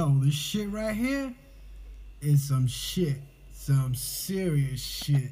[0.00, 1.34] Yo, this shit right here
[2.22, 3.18] is some shit.
[3.52, 5.30] Some serious shit.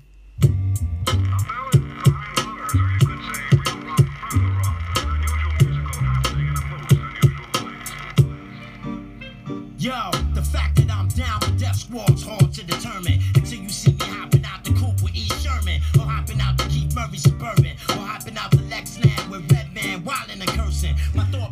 [9.79, 10.11] Yo,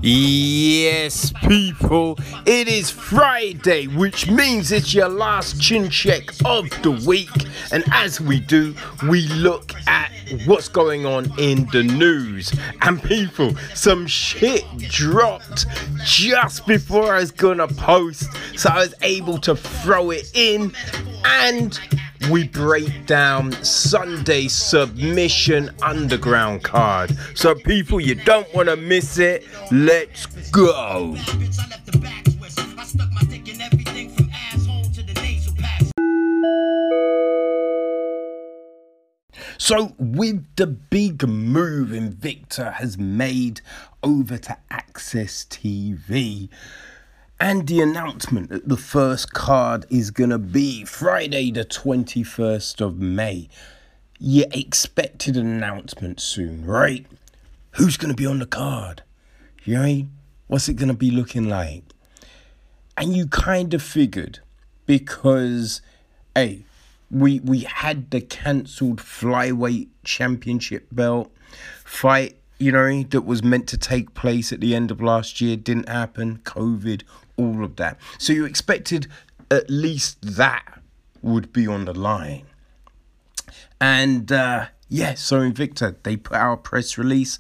[0.03, 7.31] Yes, people, it is Friday, which means it's your last chin check of the week.
[7.73, 8.75] And as we do,
[9.09, 10.13] we look at
[10.45, 12.55] what's going on in the news.
[12.83, 15.67] And people, some shit dropped
[16.05, 20.73] just before I was gonna post, so I was able to throw it in.
[21.25, 21.79] And
[22.31, 27.17] we break down Sunday submission underground card.
[27.35, 29.47] So, people, you don't want to miss it.
[29.71, 31.17] Let's go.
[39.59, 43.61] So, with the big move Invicta has made
[44.03, 46.49] over to AXS TV,
[47.39, 52.99] and the announcement that the first card is going to be Friday, the 21st of
[52.99, 53.49] May,
[54.19, 57.05] you expected an announcement soon, right?
[57.73, 59.03] Who's going to be on the card?
[59.65, 60.11] You know, what I mean?
[60.47, 61.83] what's it going to be looking like?
[62.97, 64.41] And you kind of figured
[64.87, 65.83] because,
[66.35, 66.65] hey,
[67.11, 71.31] we we had the cancelled flyweight championship belt
[71.85, 75.57] fight, you know, that was meant to take place at the end of last year,
[75.57, 77.03] didn't happen, COVID,
[77.37, 77.99] all of that.
[78.19, 79.07] So you expected
[79.51, 80.81] at least that
[81.23, 82.47] would be on the line.
[83.81, 87.39] And uh, yeah, so Invicta, they put out a press release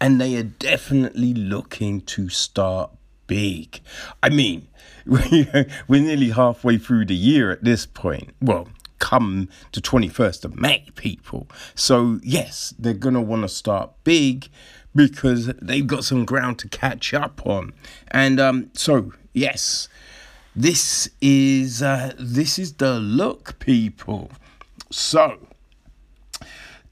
[0.00, 2.90] and they are definitely looking to start
[3.26, 3.80] big.
[4.22, 4.68] I mean,
[5.06, 8.30] we're nearly halfway through the year at this point.
[8.40, 8.68] Well,
[8.98, 11.48] come to 21st of May, people.
[11.74, 14.48] So, yes, they're going to want to start big
[14.98, 17.72] because they've got some ground to catch up on.
[18.10, 19.88] And um, so, yes,
[20.56, 24.32] this is uh, this is the look, people.
[24.90, 25.38] So,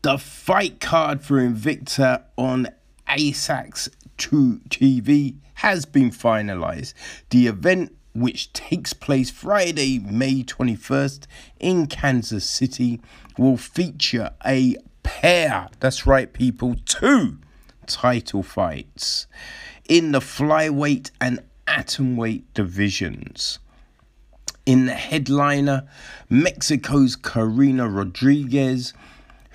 [0.03, 2.69] the fight card for Invicta on
[3.09, 6.95] ASAX 2 TV has been finalized.
[7.31, 11.27] The event, which takes place Friday, May 21st
[11.59, 13.01] in Kansas City,
[13.37, 17.39] will feature a pair, that's right, people, two
[17.87, 19.27] title fights
[19.89, 23.59] in the flyweight and atomweight divisions.
[24.65, 25.89] In the headliner,
[26.29, 28.93] Mexico's Karina Rodriguez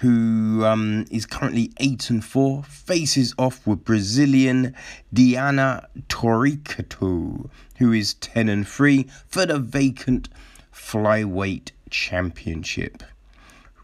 [0.02, 4.74] who um, is currently 8 and 4, faces off with Brazilian
[5.14, 10.28] Diana Torricato, who is 10 and 3 for the vacant
[10.74, 13.04] flyweight championship.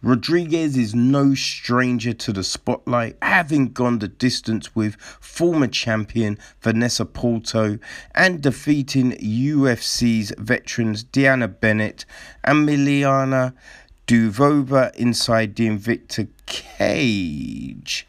[0.08, 7.04] Rodriguez is no stranger to the spotlight, having gone the distance with former champion Vanessa
[7.04, 7.78] Porto
[8.16, 12.06] and defeating UFC's veterans DeAnna Bennett
[12.46, 13.54] and Milana
[14.08, 18.08] Dudieva inside the Invicta cage.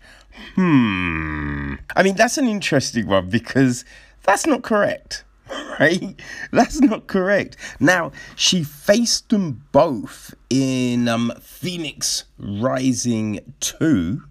[0.55, 1.75] Hmm.
[1.97, 3.85] I mean, that's an interesting one because
[4.23, 5.25] that's not correct,
[5.81, 6.21] right?
[6.53, 7.57] That's not correct.
[7.81, 14.23] Now, she faced them both in um, Phoenix Rising 2,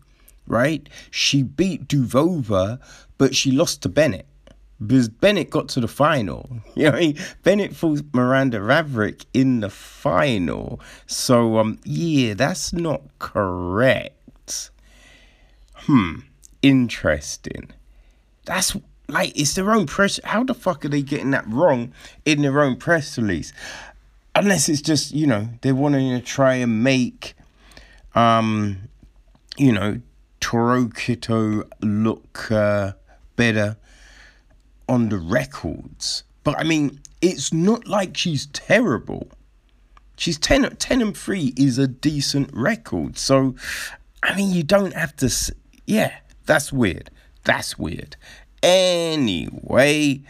[0.47, 0.87] right?
[1.11, 2.79] She beat Duvova,
[3.17, 4.27] but she lost to Bennett
[4.85, 6.49] because Bennett got to the final.
[6.75, 7.17] You know, I mean?
[7.41, 10.79] Bennett fought Miranda Maverick in the final.
[11.07, 14.69] So, um, yeah, that's not correct.
[15.73, 16.19] Hmm,
[16.61, 17.71] interesting.
[18.45, 20.19] That's like it's their own press.
[20.23, 21.93] How the fuck are they getting that wrong
[22.25, 23.53] in their own press release?
[24.35, 27.33] Unless it's just you know they're wanting to try and make,
[28.15, 28.89] um,
[29.57, 30.01] you know,
[30.39, 32.93] Toro Torokito look uh,
[33.35, 33.77] better
[34.87, 36.23] on the records.
[36.43, 39.29] But I mean, it's not like she's terrible.
[40.17, 43.17] She's 10, 10 and 3 is a decent record.
[43.17, 43.55] So,
[44.23, 45.31] I mean, you don't have to.
[45.85, 46.13] Yeah,
[46.45, 47.11] that's weird.
[47.43, 48.15] That's weird.
[48.63, 50.21] Anyway,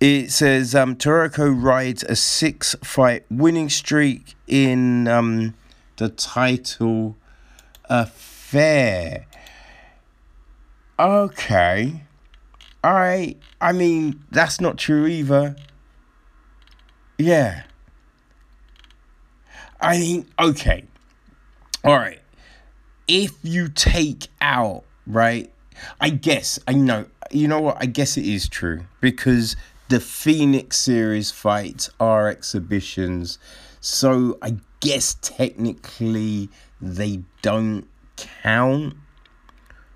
[0.00, 5.54] it says um, Toriko rides a six fight winning streak in um,
[5.96, 7.16] the title
[7.84, 9.26] affair.
[10.98, 12.02] Okay.
[12.84, 15.56] I I mean that's not true either.
[17.18, 17.62] Yeah.
[19.80, 20.84] I mean, okay.
[21.84, 22.20] All right.
[23.08, 25.52] If you take out, right?
[26.00, 27.06] I guess I know.
[27.32, 27.78] You know what?
[27.80, 29.56] I guess it is true because
[29.88, 33.38] the Phoenix Series fights are exhibitions,
[33.80, 36.50] so I guess technically
[36.80, 38.94] they don't count,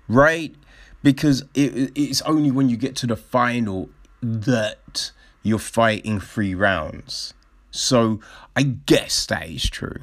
[0.07, 0.55] right?
[1.03, 3.89] Because it, it's only when you get to the final
[4.21, 5.11] that
[5.43, 7.33] you're fighting three rounds.
[7.71, 8.19] So
[8.55, 10.01] I guess that is true.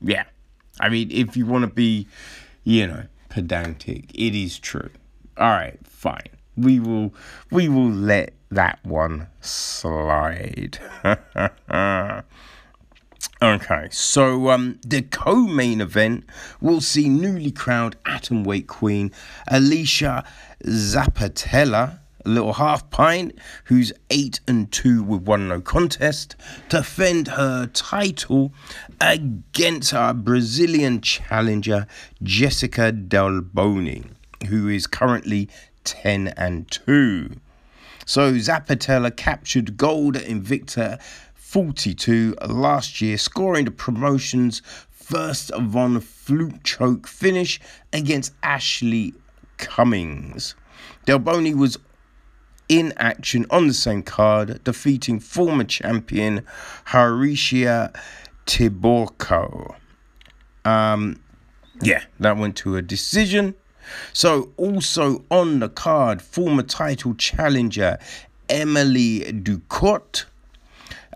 [0.00, 0.24] Yeah.
[0.80, 2.08] I mean, if you want to be,
[2.64, 4.90] you know, pedantic, it is true.
[5.38, 6.35] All right, fine.
[6.56, 7.14] We will
[7.50, 10.78] we will let that one slide.
[13.42, 16.24] okay, so um the co-main event
[16.60, 19.10] will see newly crowned atomweight queen
[19.50, 20.24] Alesha
[20.64, 26.34] Zappitella a little half pint, who's 8 and 2 with one no contest,
[26.68, 28.52] defend her title
[29.00, 31.86] against our Brazilian challenger
[32.22, 34.10] Jessica Delboni,
[34.48, 35.48] who is currently
[35.86, 37.30] 10 and 2.
[38.04, 41.00] So Zappitella captured gold at Invicta
[41.34, 44.60] 42 last year, scoring the promotion's
[44.90, 47.60] first Von Flue choke finish
[47.92, 49.14] against Ashley
[49.56, 50.54] Cummins.
[51.06, 51.78] Delboni was
[52.68, 56.44] in action on the same card, defeating former champion
[56.88, 57.94] Herica
[58.46, 59.76] Tiburcio.
[60.64, 61.20] Um,
[61.80, 63.54] yeah, that went to a decision.
[64.12, 67.98] So, also on the card, former title challenger
[68.48, 70.24] Emily Ducote.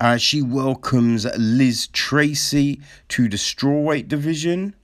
[0.01, 4.75] Uh, she welcomes Liz Tracy to the strawweight division.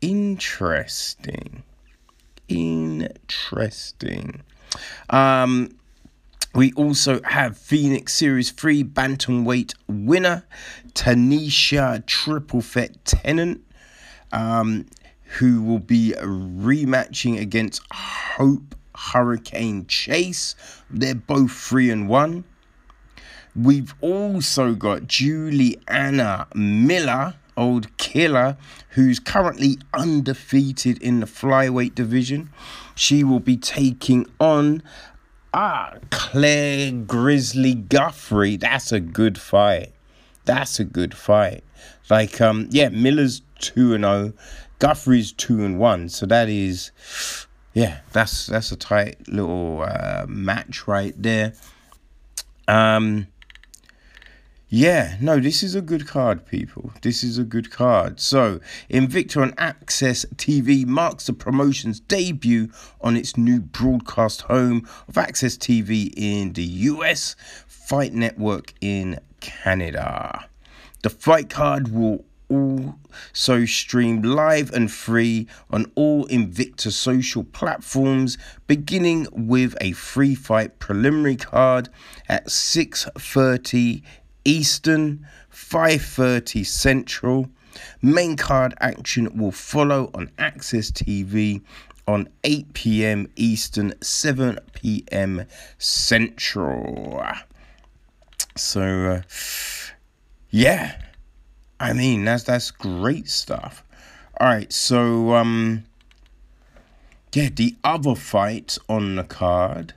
[0.00, 1.62] Interesting.
[2.48, 4.42] Interesting.
[5.10, 5.76] Um,
[6.54, 10.44] we also have Phoenix Series 3 Bantamweight winner
[10.92, 13.64] Tanisha Triple Threat Tennant,
[14.32, 14.86] um,
[15.38, 20.54] who will be rematching against Hope Hurricane Chase.
[20.90, 22.44] They're both 3 and 1.
[23.54, 28.56] We've also got Juliana Miller, old killer,
[28.90, 32.50] who's currently undefeated in the flyweight division.
[32.94, 34.82] She will be taking on
[35.54, 38.56] Ah, Claire Grizzly Guthrie.
[38.56, 39.92] That's a good fight.
[40.46, 41.62] That's a good fight.
[42.08, 44.32] Like, um, yeah, Miller's 2 and 0,
[44.82, 46.08] Guthrie's 2 and 1.
[46.08, 46.90] So that is,
[47.72, 51.52] yeah, that's that's a tight little uh, match right there.
[52.66, 53.28] Um,
[54.68, 56.90] yeah, no, this is a good card, people.
[57.02, 58.18] This is a good card.
[58.18, 58.58] So,
[58.90, 65.58] Invicta on AXS TV marks the promotion's debut on its new broadcast home of AXS
[65.58, 67.36] TV in the US,
[67.68, 70.48] Fight Network in Canada.
[71.02, 79.26] The fight card will also stream live and free on all Invicta social platforms, beginning
[79.32, 81.88] with a free fight preliminary card
[82.28, 84.02] at 6:30
[84.44, 87.48] Eastern, 5:30 Central.
[88.02, 91.62] Main card action will follow on AXS TV
[92.06, 93.28] on 8 p.m.
[93.36, 95.46] Eastern, 7 p.m.
[95.78, 97.22] Central.
[98.56, 99.22] So, uh,
[100.50, 101.00] yeah,
[101.82, 103.82] I mean that's that's great stuff.
[104.40, 105.84] All right, so um,
[107.32, 109.94] yeah, the other fight on the card,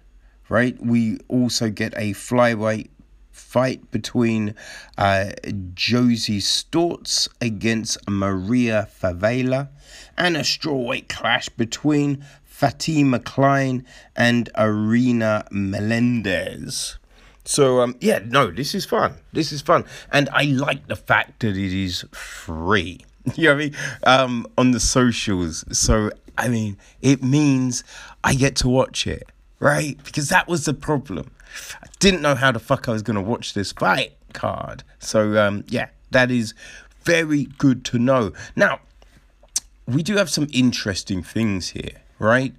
[0.50, 0.84] right?
[0.84, 2.90] We also get a flyweight
[3.32, 4.56] fight between
[4.98, 5.32] uh,
[5.76, 9.70] Josie Storts against Maria Favela
[10.18, 16.98] and a strawweight clash between Fatima Klein and Arena Melendez.
[17.46, 19.16] So um yeah, no, this is fun.
[19.34, 19.86] This is fun.
[20.12, 23.02] And I like the fact that it is free.
[23.36, 23.76] You know what I mean?
[24.04, 25.66] Um on the socials.
[25.72, 27.84] So I mean, it means
[28.24, 29.98] I get to watch it, right?
[30.04, 31.32] Because that was the problem.
[31.82, 34.84] I didn't know how the fuck I was to watch this fight card.
[35.00, 36.54] So, um, yeah, that is
[37.04, 38.34] very good to know.
[38.56, 38.82] Now,
[39.88, 42.54] we do have some interesting things here, right?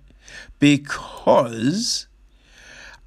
[0.59, 2.06] Because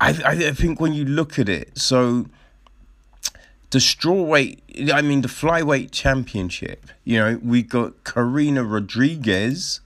[0.01, 2.27] I, I think when you look at it, so
[3.71, 9.81] the strawweight, I mean, the flyweight championship, you know, we got Karina Rodriguez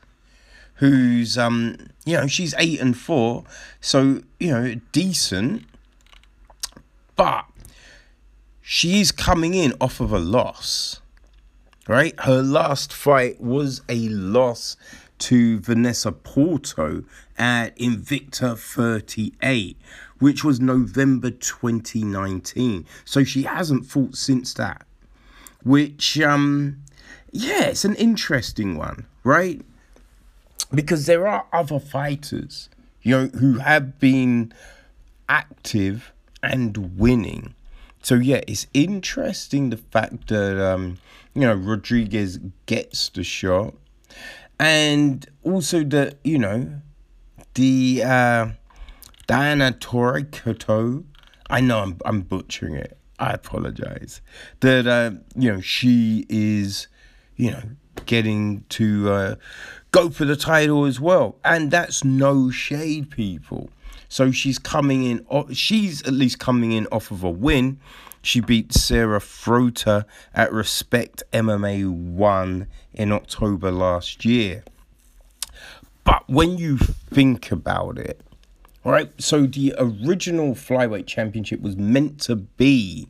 [0.77, 3.43] who's um you know she's eight and four
[3.79, 5.63] so you know decent
[7.15, 7.45] but
[8.61, 11.01] she is coming in off of a loss,
[11.87, 12.17] right?
[12.21, 14.77] Her last fight was a loss
[15.23, 17.05] to Vanessa Porto
[17.37, 19.77] at Invicta 38,
[20.19, 22.85] which was November 2019.
[23.05, 24.85] So she hasn't fought since that,
[25.63, 26.83] which, um,
[27.31, 29.61] yeah, it's an interesting one, right?
[30.73, 32.67] Because there are other fighters,
[33.01, 34.53] you know, who have been
[35.29, 36.11] active
[36.41, 37.55] and winning.
[38.01, 40.97] So yeah, it's interesting the fact that um,
[41.33, 43.73] you know Rodriguez gets the shot,
[44.59, 46.81] and also the you know
[47.55, 48.47] the uh,
[49.27, 50.23] Diana Torre
[51.49, 52.97] I know I'm I'm butchering it.
[53.19, 54.21] I apologize.
[54.61, 56.87] That uh, you know she is,
[57.35, 57.61] you know,
[58.05, 59.35] getting to uh,
[59.91, 63.69] go for the title as well, and that's no shade, people.
[64.09, 65.53] So she's coming in.
[65.53, 67.79] She's at least coming in off of a win.
[68.23, 74.63] She beat Sarah Frota at Respect MMA 1 in October last year.
[76.05, 78.21] But when you think about it,
[78.85, 79.11] right?
[79.21, 83.09] So the original flyweight championship was meant to be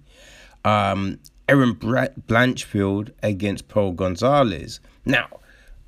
[0.65, 4.79] um, Erin Blanchfield against Pearl Gonzalez.
[5.05, 5.27] Now,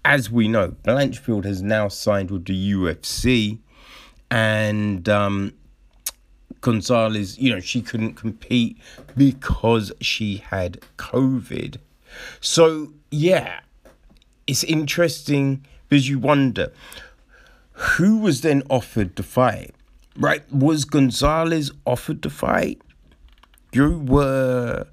[0.06, 3.58] as we know, Blanchfield has now signed with the UFC,
[4.30, 5.54] and um,
[6.66, 8.78] Gonzalez, you know, she couldn't compete
[9.16, 11.78] because she had COVID.
[12.42, 13.60] So, yeah,
[14.48, 16.72] it's interesting because you wonder
[17.74, 19.76] who was then offered the fight,
[20.18, 20.42] right?
[20.52, 22.82] Was Gonzalez offered the fight?
[23.72, 24.88] You were,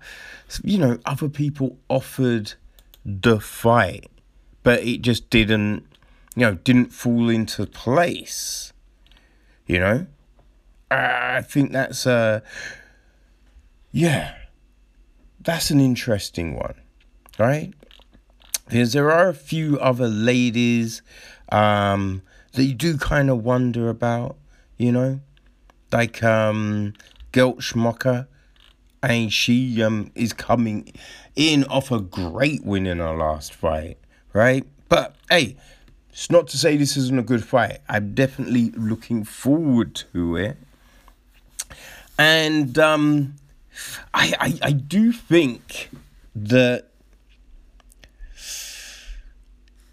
[0.62, 2.54] you know, other people offered
[3.04, 4.08] the fight
[4.62, 5.84] but it just didn't,
[6.34, 8.72] you know, didn't fall into place.
[9.66, 10.06] You know,
[10.92, 12.42] I think that's a,
[13.90, 14.34] yeah,
[15.40, 16.74] that's an interesting one,
[17.38, 17.72] right?
[18.66, 21.02] Because there are a few other ladies
[21.50, 22.22] um,
[22.52, 24.36] that you do kind of wonder about,
[24.78, 25.20] you know,
[25.90, 26.94] like um,
[27.32, 28.26] Geltschmocker.
[29.04, 30.92] And she um, is coming
[31.34, 33.98] in off a great win in her last fight
[34.32, 34.66] right?
[34.88, 35.56] But hey,
[36.10, 37.78] it's not to say this isn't a good fight.
[37.88, 40.56] I'm definitely looking forward to it.
[42.22, 43.34] And um,
[44.14, 45.90] I, I, I do think
[46.36, 46.86] that,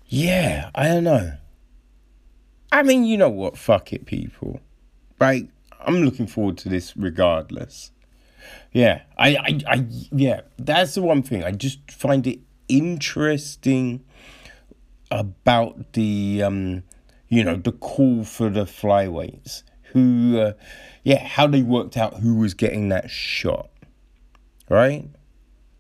[0.05, 1.33] yeah, I don't know.
[2.71, 3.57] I mean, you know what?
[3.57, 4.59] Fuck it, people.
[5.19, 5.49] Right?
[5.79, 7.89] I'm looking forward to this regardless.
[8.71, 11.43] Yeah, I, I, I, yeah, that's the one thing.
[11.43, 14.05] I just find it interesting
[15.09, 16.83] about the um,
[17.27, 20.53] you know the call for the flyweights who uh,
[21.03, 23.69] yeah how they worked out who was getting that shot
[24.69, 25.09] right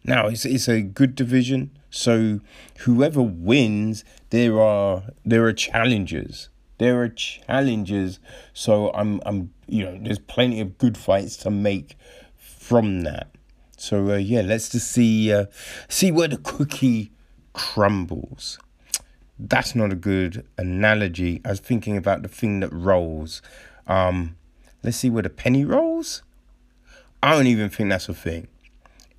[0.03, 2.39] now it's it's a good division so
[2.79, 8.19] whoever wins there are there are challenges there are challenges
[8.53, 11.95] so i'm i'm you know there's plenty of good fights to make
[12.37, 13.29] from that
[13.77, 15.45] so uh, yeah let's just see uh,
[15.87, 17.11] see where the cookie
[17.53, 18.59] crumbles
[19.39, 21.39] that's not a good analogy.
[21.45, 23.41] I was thinking about the thing that rolls.
[23.89, 24.37] Um,
[24.81, 26.23] let's see where the penny rolls.
[27.21, 28.47] I don't even think that's a thing.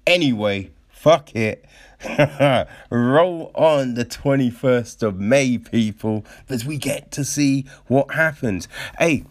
[0.07, 1.67] Anyway, fuck it.
[2.91, 8.69] Roll on the 21st of May, people, as we get to see what happens.
[8.99, 9.25] Hey,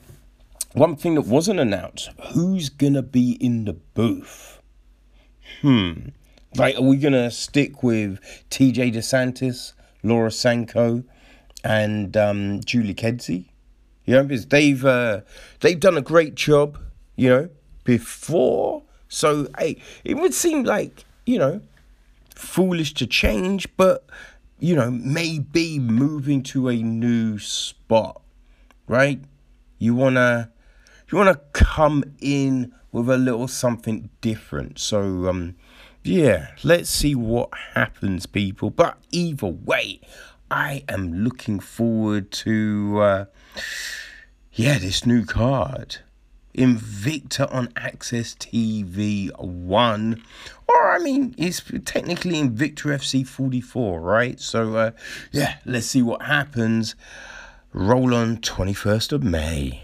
[0.74, 4.62] one thing that wasn't announced who's gonna be in the booth?
[5.62, 6.10] Hmm.
[6.56, 8.20] Like, are we gonna stick with
[8.52, 9.74] TJ DeSantis?
[10.04, 11.04] Laura Sanko,
[11.64, 13.46] and um, Julie Kedzie.
[14.10, 15.22] You know, because they've uh,
[15.60, 16.80] they've done a great job.
[17.16, 17.50] You know,
[17.84, 18.82] before.
[19.08, 21.62] So hey, it would seem like you know
[22.34, 24.04] foolish to change, but
[24.60, 28.20] you know maybe moving to a new spot,
[28.88, 29.22] right?
[29.78, 30.50] You wanna
[31.12, 34.80] you wanna come in with a little something different.
[34.80, 35.56] So um,
[36.04, 38.72] yeah, let's see what happens, people.
[38.72, 40.02] But either way,
[40.50, 43.26] I am looking forward to, uh,
[44.54, 45.98] yeah, this new card.
[46.56, 50.24] Invicta on AXS TV 1.
[50.68, 54.40] Or, I mean, it's technically Invicta FC 44, right?
[54.40, 54.92] So, uh,
[55.32, 56.96] yeah, let's see what happens.
[57.72, 59.84] Roll on 21st of May.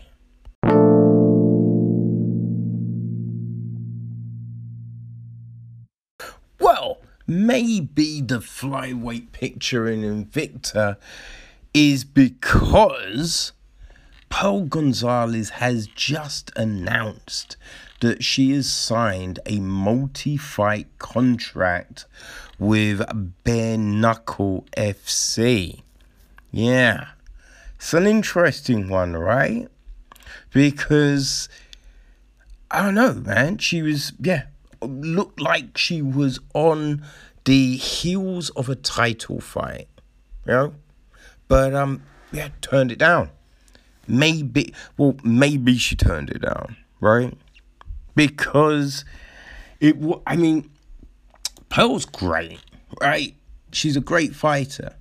[6.60, 10.98] Well, maybe the flyweight picture in Invicta
[11.76, 13.52] is because
[14.30, 17.58] Pearl Gonzalez has just announced
[18.00, 22.06] that she has signed a multi fight contract
[22.58, 23.02] with
[23.44, 25.82] Bare Knuckle FC.
[26.50, 27.10] Yeah,
[27.76, 29.68] it's an interesting one, right?
[30.54, 31.50] Because
[32.72, 33.58] I don't know, man.
[33.58, 34.44] She was, yeah,
[34.82, 37.04] looked like she was on
[37.44, 39.90] the heels of a title fight,
[40.46, 40.74] you know,
[41.48, 43.30] but um, yeah, turned it down.
[44.08, 47.34] Maybe, well, maybe she turned it down, right?
[48.16, 49.06] because
[49.80, 49.96] it.
[50.26, 50.70] I mean,
[51.70, 52.60] Pearl's great,
[53.02, 53.36] right?
[53.72, 54.96] She's a great fighter,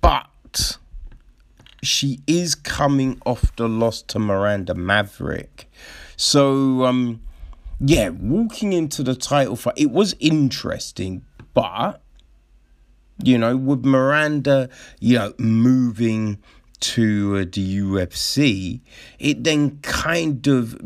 [0.00, 0.78] but
[1.82, 5.70] she is coming off the loss to Miranda Maverick.
[6.16, 7.20] So, um,
[7.78, 12.02] yeah, walking into the title fight, it was interesting, but
[13.22, 14.68] you know, with Miranda,
[15.00, 16.38] you know, moving
[16.80, 18.80] to uh, the UFC,
[19.18, 20.78] it then kind of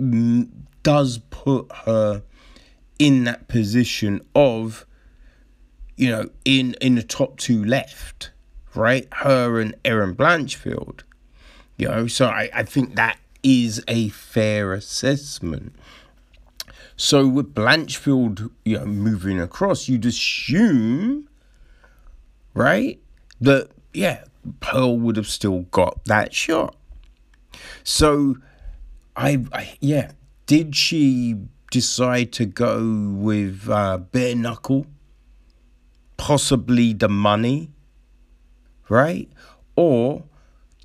[0.83, 2.23] does put her
[2.99, 4.87] in that position of,
[5.97, 8.31] you know, in in the top two left,
[8.75, 9.09] right?
[9.13, 11.01] Her and Erin Blanchfield,
[11.77, 12.07] you know.
[12.07, 15.75] So I, I think that is a fair assessment.
[16.97, 21.30] So with Blanchfield, you know, moving across, you'd assume,
[22.55, 23.01] right,
[23.41, 24.25] that yeah,
[24.61, 26.77] Pearl would have still got that shot.
[27.83, 28.37] So,
[29.17, 30.13] I, I yeah,
[30.47, 31.37] did she
[31.71, 34.87] decide to go with uh, bare knuckle?
[36.17, 37.71] Possibly the money,
[38.89, 39.31] right?
[39.77, 40.25] Or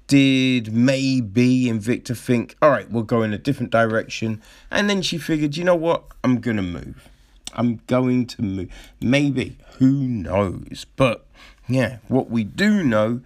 [0.08, 4.42] did maybe Invicta think, all right, we'll go in a different direction?
[4.72, 6.06] And then she figured, you know what?
[6.24, 7.10] I'm going to move.
[7.54, 8.70] I'm going to move.
[9.02, 9.58] Maybe.
[9.80, 10.86] Who knows?
[10.96, 11.25] But
[11.68, 13.22] yeah, what we do know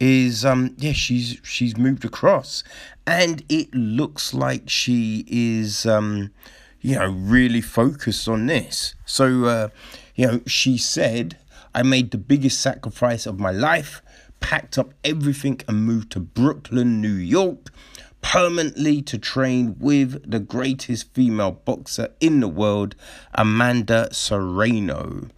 [0.00, 2.64] is um yeah she's she's moved across.
[3.06, 6.30] And it looks like she is um
[6.80, 8.94] you know really focused on this.
[9.04, 9.68] So uh
[10.14, 11.36] you know she said
[11.74, 14.00] i made the biggest sacrifice of my life
[14.40, 17.70] packed up everything and moved to brooklyn new york
[18.20, 22.94] permanently to train with the greatest female boxer in the world
[23.34, 25.28] amanda serrano.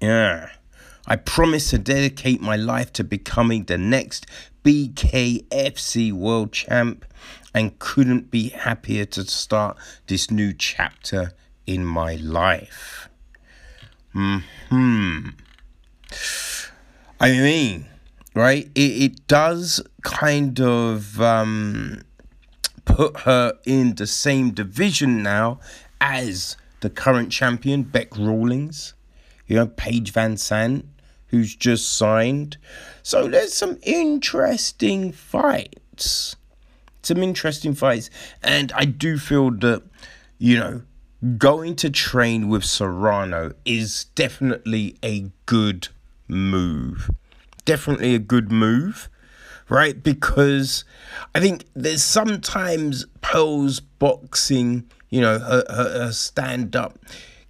[0.00, 0.50] Yeah
[1.06, 4.26] I promise to dedicate my life to becoming the next
[4.64, 7.04] BKFC world champ
[7.52, 11.32] and couldn't be happier to start this new chapter
[11.66, 13.08] in my life.
[14.12, 14.38] Hmm.
[17.20, 17.86] I mean,
[18.34, 18.70] right?
[18.74, 22.02] It, it does kind of um,
[22.84, 25.60] put her in the same division now
[26.00, 28.94] as the current champion, Beck Rawlings,
[29.46, 30.84] you know, Paige VanZant,
[31.34, 32.56] who's just signed.
[33.02, 36.36] So there's some interesting fights.
[37.02, 38.08] Some interesting fights.
[38.40, 39.82] And I do feel that,
[40.38, 40.82] you know,
[41.36, 45.88] going to train with Serrano is definitely a good
[46.28, 47.10] move.
[47.64, 49.08] Definitely a good move,
[49.68, 50.00] right?
[50.00, 50.84] Because
[51.34, 56.96] I think there's sometimes Pearl's boxing, you know, her, her, her stand up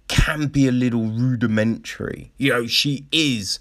[0.07, 2.31] can be a little rudimentary.
[2.37, 3.59] You know, she is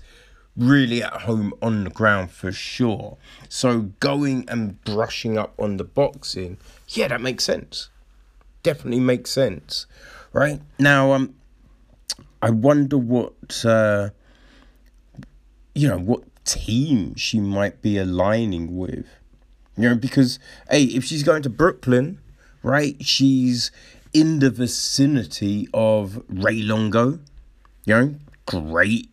[0.56, 3.16] really at home on the ground for sure.
[3.48, 7.88] So going and brushing up on the boxing, yeah, that makes sense.
[8.62, 9.86] Definitely makes sense.
[10.32, 10.60] Right?
[10.78, 11.34] Now um
[12.40, 14.10] I wonder what uh
[15.74, 19.06] you know, what team she might be aligning with.
[19.76, 20.38] You know, because
[20.70, 22.20] hey, if she's going to Brooklyn,
[22.62, 23.72] right, she's
[24.14, 27.18] in the vicinity of Ray Longo.
[27.84, 28.14] You know,
[28.46, 29.10] great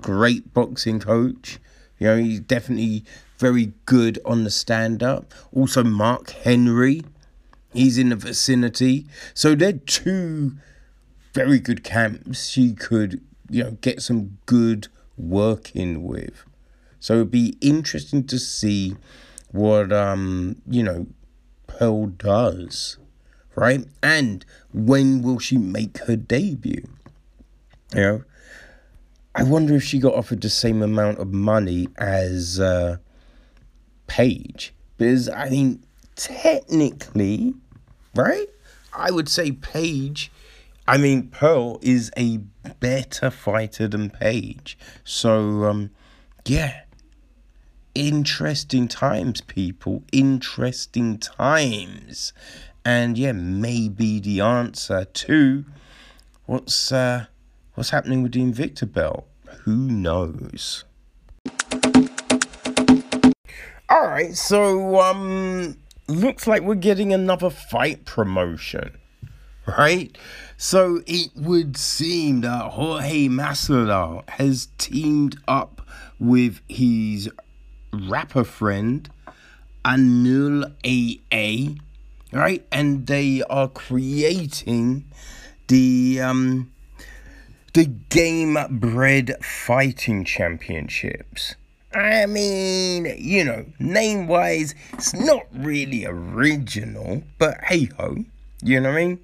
[0.00, 1.58] great boxing coach.
[1.98, 3.04] You know, he's definitely
[3.38, 5.34] very good on the stand up.
[5.52, 7.02] Also, Mark Henry,
[7.72, 9.06] he's in the vicinity.
[9.34, 10.56] So they're two
[11.34, 16.44] very good camps she could, you know, get some good work in with.
[17.00, 18.96] So it'd be interesting to see
[19.50, 21.06] what um, you know,
[21.66, 22.98] Pearl does.
[23.58, 23.84] Right?
[24.04, 26.86] And when will she make her debut?
[27.92, 28.24] You know,
[29.34, 32.98] I wonder if she got offered the same amount of money as uh,
[34.06, 34.72] Paige.
[34.96, 35.82] Because, I mean,
[36.14, 37.54] technically,
[38.14, 38.46] right?
[38.92, 40.30] I would say Paige,
[40.86, 42.38] I mean, Pearl is a
[42.78, 44.78] better fighter than Paige.
[45.02, 45.90] So, um,
[46.44, 46.82] yeah.
[47.94, 50.04] Interesting times, people.
[50.12, 52.32] Interesting times.
[52.88, 55.66] And yeah, maybe the answer to
[56.46, 57.26] what's uh,
[57.74, 59.26] what's happening with the Invicta belt
[59.64, 60.84] who knows?
[63.90, 68.96] All right, so um looks like we're getting another fight promotion.
[69.66, 70.16] Right?
[70.56, 75.86] So it would seem that Jorge Masvidal has teamed up
[76.18, 77.28] with his
[77.92, 79.10] rapper friend
[79.84, 81.74] Anuel AA,
[82.32, 82.66] right?
[82.70, 85.04] And they are creating
[85.68, 86.72] the um
[87.74, 91.54] the Game Bred Fighting Championships.
[91.94, 98.24] I mean, you know, name wise, it's not really original, but hey ho,
[98.62, 99.20] You know what I mean?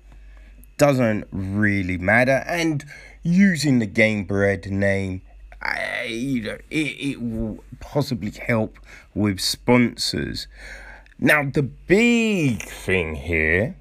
[0.79, 2.43] Doesn't really matter.
[2.47, 2.85] And
[3.23, 5.23] using the Gamebred name,
[5.63, 8.79] I, you know, it, it will possibly help
[9.15, 10.47] with sponsors.
[11.25, 13.77] Now, the big thing here,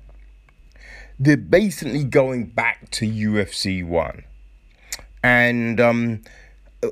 [1.19, 4.23] they're basically going back to UFC 1.
[5.21, 6.21] And um,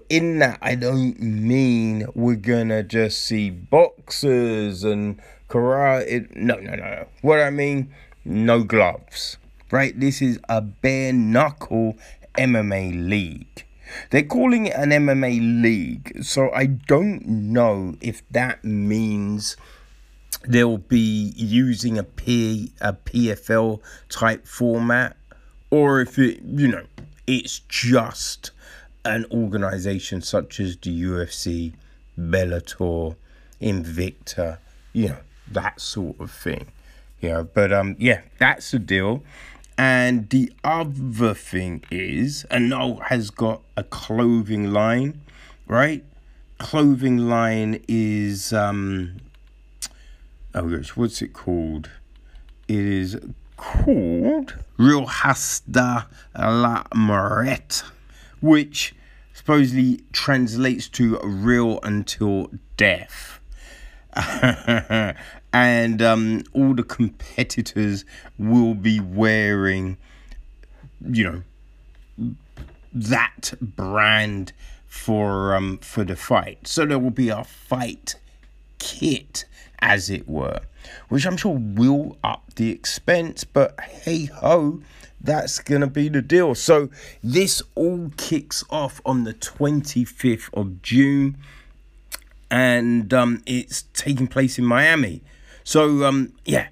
[0.09, 6.35] in that, I don't mean we're gonna just see boxers and karate.
[6.35, 7.07] No, no, no, no.
[7.21, 9.37] What I mean, no gloves,
[9.71, 9.97] right?
[9.97, 11.95] This is a bare knuckle
[12.37, 13.65] MMA league.
[14.09, 19.55] They're calling it an MMA league, so I don't know if that means
[20.47, 25.15] they'll be using a P a PFL type format,
[25.69, 26.85] or if it you know
[27.27, 28.51] it's just
[29.05, 31.73] an organization such as the UFC,
[32.19, 33.15] Bellator,
[33.61, 34.57] Invicta,
[34.93, 35.17] you know,
[35.51, 36.67] that sort of thing.
[37.19, 39.23] Yeah, but um yeah, that's the deal.
[39.77, 45.21] And the other thing is, Anuel has got a clothing line,
[45.67, 46.03] right?
[46.59, 49.17] Clothing line is um
[50.55, 51.89] oh gosh, what's it called?
[52.67, 53.19] It is
[53.57, 57.85] called Real Hasta la Muerte,
[58.41, 58.95] which
[59.33, 63.39] supposedly translates to real until death.
[65.53, 68.05] and um, all the competitors
[68.37, 69.97] will be wearing,
[71.05, 71.23] you
[72.17, 72.31] know,
[72.93, 74.51] that brand
[74.85, 76.67] for um for the fight.
[76.67, 78.15] So there will be a fight
[78.77, 79.45] kit,
[79.81, 80.61] as it were,
[81.09, 83.43] which I'm sure will up the expense.
[83.43, 84.81] But hey ho,
[85.19, 86.55] that's gonna be the deal.
[86.55, 86.89] So
[87.23, 91.37] this all kicks off on the 25th of June,
[92.49, 95.21] and um, it's taking place in Miami.
[95.63, 96.67] So um, yeah,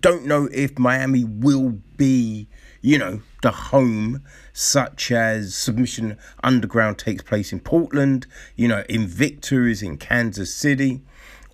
[0.00, 2.48] don't know if Miami will be,
[2.80, 4.22] you know, the home,
[4.52, 8.26] such as Submission Underground takes place in Portland.
[8.56, 11.02] You know, Invicta is in Kansas City,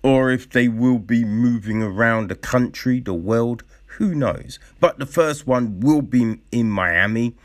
[0.03, 3.63] or if they will be moving around the country, the world.
[3.97, 4.59] Who knows?
[4.79, 7.35] But the first one will be in Miami.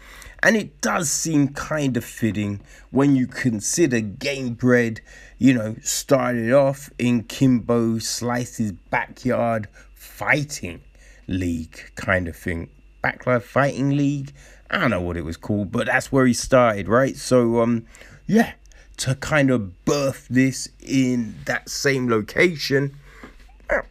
[0.43, 5.01] And it does seem kind of fitting when you consider Gamebred,
[5.39, 10.83] you know, started off in Kimbo Slice's backyard fighting
[11.27, 12.69] league kind of thing.
[13.03, 14.33] Backyard fighting league.
[14.71, 17.17] I don't know what it was called, but that's where he started, right?
[17.17, 17.87] So um
[18.27, 18.53] yeah,
[18.99, 22.97] to kind of birth this in that same location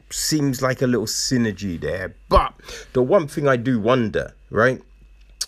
[0.09, 2.15] seems like a little synergy there.
[2.29, 2.53] But
[2.93, 4.81] the one thing I do wonder, right?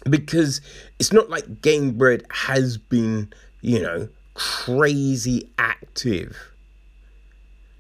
[0.10, 0.62] Because
[1.00, 6.52] it's not like Gamebred has been, you know, crazy active.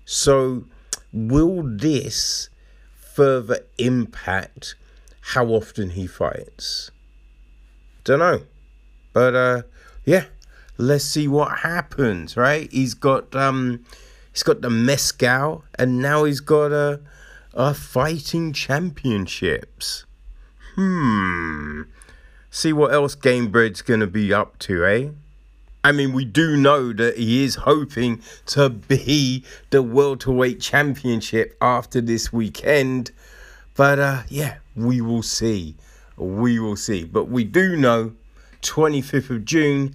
[0.05, 0.65] So,
[1.11, 2.49] will this
[2.95, 4.75] further impact
[5.21, 6.91] how often he fights?
[8.03, 8.43] Don't know.
[9.13, 9.61] But uh
[10.05, 10.25] yeah,
[10.77, 12.71] let's see what happens, right?
[12.71, 13.85] He's got um
[14.31, 16.99] he's got the Mezcal and now he's got a
[17.53, 20.05] a fighting championships.
[20.75, 21.83] Hmm.
[22.49, 25.09] See what else Gamebred's gonna be up to, eh?
[25.85, 32.01] I mean, we do know that he is hoping to be the welterweight championship after
[32.01, 33.11] this weekend.
[33.75, 35.75] But uh, yeah, we will see.
[36.17, 37.03] We will see.
[37.03, 38.13] But we do know
[38.63, 39.93] 25th of June,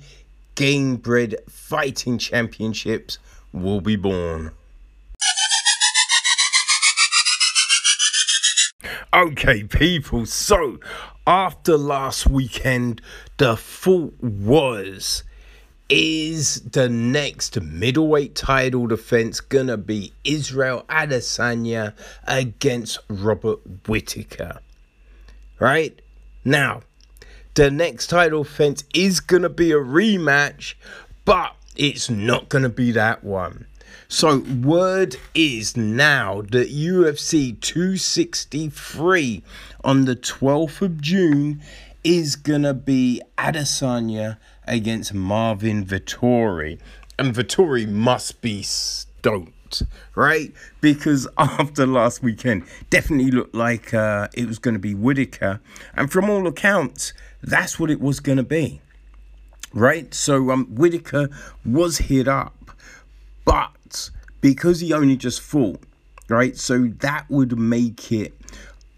[0.57, 3.19] Gamebred Fighting Championships
[3.53, 4.53] will be born.
[9.13, 10.79] Okay, people, so
[11.27, 13.03] after last weekend,
[13.39, 15.25] the thought was
[15.89, 21.93] is the next middleweight title defense gonna be Israel Adesanya
[22.25, 23.59] against Robert
[23.89, 24.61] Whitaker?
[25.59, 26.01] Right?
[26.45, 26.83] Now,
[27.61, 30.73] the next title defense is gonna be a rematch,
[31.27, 33.67] but it's not gonna be that one.
[34.09, 39.43] So, word is now that UFC 263
[39.85, 41.61] on the 12th of June
[42.03, 46.79] is gonna be Adesanya against Marvin Vettori.
[47.19, 49.83] And Vettori must be stoked,
[50.15, 50.55] right?
[50.81, 55.61] Because after last weekend, definitely looked like uh, it was going to be Whitaker.
[55.95, 57.13] And from all accounts,
[57.43, 58.81] that's what it was going to be,
[59.73, 60.13] right?
[60.15, 61.29] So um, Whitaker
[61.65, 62.73] was hit up,
[63.45, 65.83] but because he only just fought,
[66.29, 66.57] right?
[66.57, 68.35] So that would make it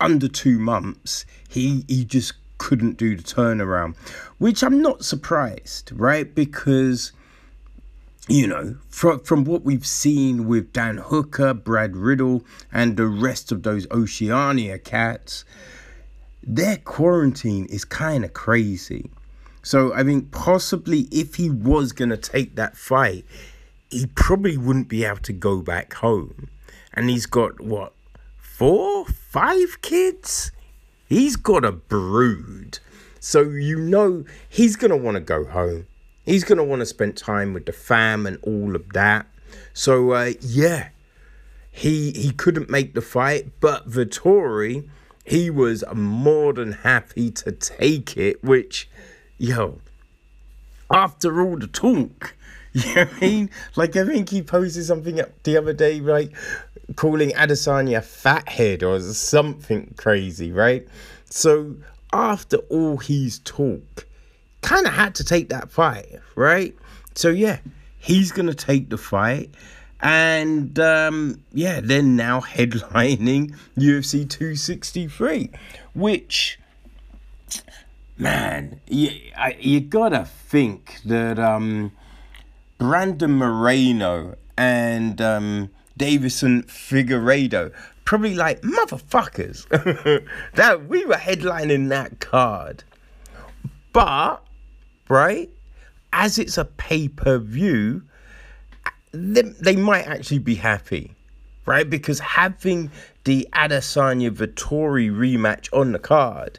[0.00, 1.24] under two months.
[1.48, 3.96] He he just couldn't do the turnaround,
[4.38, 6.32] which I'm not surprised, right?
[6.32, 7.12] Because
[8.28, 13.50] you know, from from what we've seen with Dan Hooker, Brad Riddell, and the rest
[13.50, 15.44] of those Oceania cats,
[16.42, 19.10] their quarantine is kind of crazy.
[19.62, 23.24] So I think possibly if he was gonna take that fight,
[23.90, 26.48] he probably wouldn't be able to go back home.
[26.94, 27.92] And he's got what
[28.38, 30.52] four, five kids?
[31.08, 32.78] He's got a brood.
[33.20, 35.86] So you know he's gonna want to go home.
[36.24, 39.26] He's gonna want to spend time with the fam and all of that.
[39.72, 40.88] So uh, yeah,
[41.70, 44.88] he he couldn't make the fight, but Vettori,
[45.24, 48.42] he was more than happy to take it.
[48.42, 48.88] Which,
[49.38, 49.78] yo,
[50.90, 52.34] after all the talk,
[52.72, 53.50] you know I mean?
[53.76, 56.30] Like I think he posted something up the other day, right?
[56.96, 60.86] calling Adesanya fathead or something crazy, right?
[61.30, 61.76] So
[62.12, 64.06] after all his talk,
[64.60, 66.74] kind of had to take that fight, right?
[67.14, 67.58] So yeah,
[67.98, 69.50] he's gonna take the fight,
[70.02, 75.50] and um, yeah, they're now headlining UFC 263,
[75.94, 76.58] which
[78.18, 81.92] man, you, I, you gotta think that um,
[82.78, 87.72] Brandon Moreno and um, Deiveson Figueiredo
[88.04, 89.68] probably like motherfuckers
[90.54, 92.82] that we were headlining that card.
[93.92, 94.38] But,
[95.08, 95.50] right,
[96.12, 98.02] as it's a pay per view,
[99.12, 101.14] they, they might actually be happy,
[101.66, 101.88] right?
[101.88, 102.90] Because having
[103.24, 106.58] the Adesanya Vettori rematch on the card,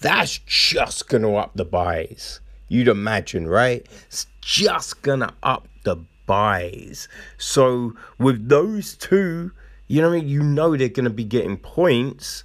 [0.00, 2.40] that's just gonna up the buys.
[2.68, 3.86] You'd imagine, right?
[4.06, 7.08] It's just gonna up the buys.
[7.38, 9.52] So with those two
[9.92, 10.28] you know I mean?
[10.28, 12.44] You know they're going to be getting points.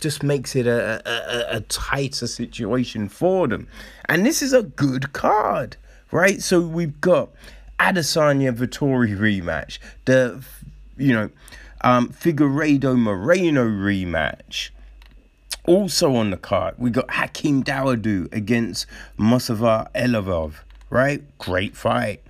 [0.00, 3.68] Just makes it a, a, a tighter situation for them.
[4.08, 5.76] And this is a good card,
[6.10, 6.42] right?
[6.42, 7.30] So we've got
[7.78, 10.42] Adesanya Vettori rematch, the,
[10.96, 11.30] you know,
[11.82, 14.70] um, Figueiredo Moreno rematch.
[15.66, 18.86] Also on the card, we got Hakeem Dawodu against
[19.18, 20.54] Movsar Evloev,
[20.90, 21.22] right?
[21.38, 22.22] Great fight.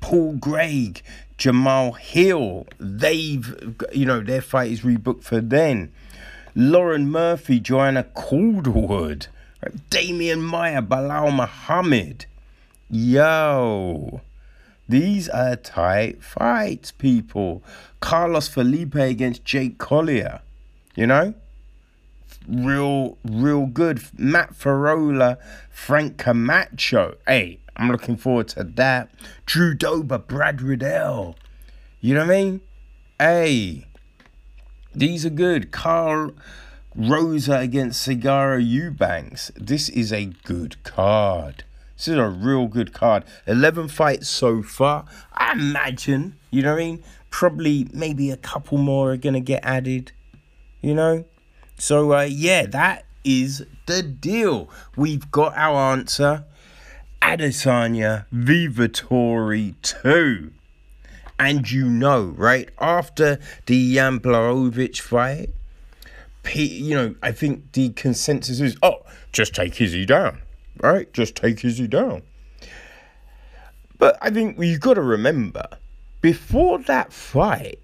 [0.00, 1.02] Paul Craig
[1.36, 5.92] Jamal Hill, they've, you know, their fight is rebooked for then.
[6.54, 9.26] Lauren Murphy, Joanna Calderwood,
[9.90, 12.26] Demian Maia, Belal Muhammad.
[12.88, 14.20] Yo,
[14.88, 17.62] these are tight fights, people.
[18.00, 20.42] Carlos Felipe against Jake Collier,
[20.94, 21.34] you know?
[22.46, 24.02] Real, real good.
[24.18, 25.38] Matt Frevola,
[25.70, 27.16] Frank Camacho.
[27.26, 29.10] Hey, I'm looking forward to that.
[29.46, 31.36] Drew Dober, Brad Riddell.
[32.00, 32.60] You know what I mean?
[33.18, 33.86] Hey,
[34.94, 35.72] these are good.
[35.72, 36.34] Karol
[36.94, 39.50] Rosa against Sijara Eubanks.
[39.56, 41.64] This is a good card.
[41.96, 43.24] This is a real good card.
[43.46, 45.04] 11 fights so far.
[45.32, 47.04] I imagine, you know what I mean?
[47.30, 50.12] Probably maybe a couple more are going to get added,
[50.80, 51.24] you know?
[51.76, 54.68] So, uh, yeah, that is the deal.
[54.96, 56.44] We've got our answer.
[57.24, 60.52] Adesanya Vettori 2.
[61.38, 65.50] And you know, right, after the Jan Blachowicz fight,
[66.52, 69.02] you know, I think the consensus is, oh,
[69.32, 70.42] just take Izzy down,
[70.80, 71.12] right?
[71.12, 72.22] Just take Izzy down.
[73.98, 75.66] But I think you've got to remember,
[76.20, 77.78] before that fight,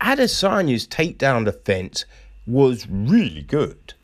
[0.00, 2.04] Adesanya's takedown defense
[2.46, 3.94] was really good.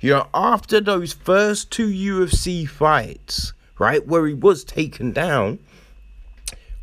[0.00, 5.58] You know, after those first two UFC fights, right, where he was taken down,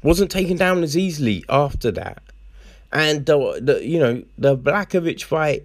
[0.01, 2.23] wasn't taken down as easily after that.
[2.91, 5.63] And the, the you know the Blachowicz fight,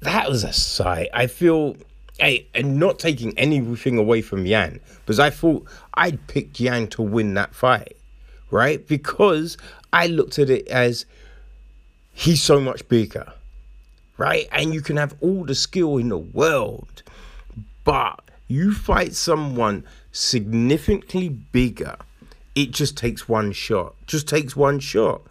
[0.00, 1.08] that was a sight.
[1.12, 1.76] I feel,
[2.18, 7.02] hey, and not taking anything away from Yan, because I thought I'd pick Yan to
[7.02, 7.96] win that fight,
[8.50, 8.86] right?
[8.86, 9.56] Because
[9.92, 11.06] I looked at it as
[12.12, 13.32] he's so much bigger,
[14.18, 14.46] right?
[14.52, 17.02] And you can have all the skill in the world,
[17.84, 21.96] but you fight someone significantly bigger,
[22.54, 23.94] it just takes one shot.
[24.06, 25.22] Just takes one shot.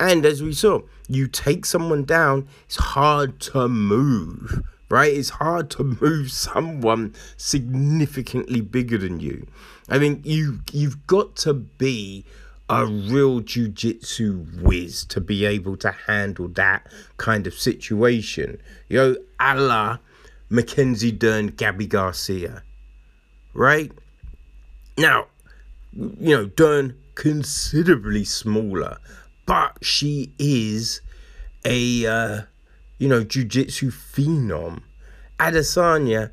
[0.00, 5.12] And as we saw, you take someone down, it's hard to move, right?
[5.12, 9.46] It's hard to move someone significantly bigger than you.
[9.88, 12.24] I mean, you you've got to be
[12.68, 18.60] a real jiu-jitsu whiz to be able to handle that kind of situation.
[18.88, 19.98] You know, a la
[20.48, 22.62] Mackenzie Dern, Gabby Garcia,
[23.54, 23.92] right?
[24.98, 25.26] Now,
[25.92, 28.98] you know, Dern considerably smaller,
[29.46, 31.00] but she is
[31.64, 32.42] a uh,
[32.98, 34.82] you know jiu-jitsu phenom.
[35.38, 36.30] Adesanya,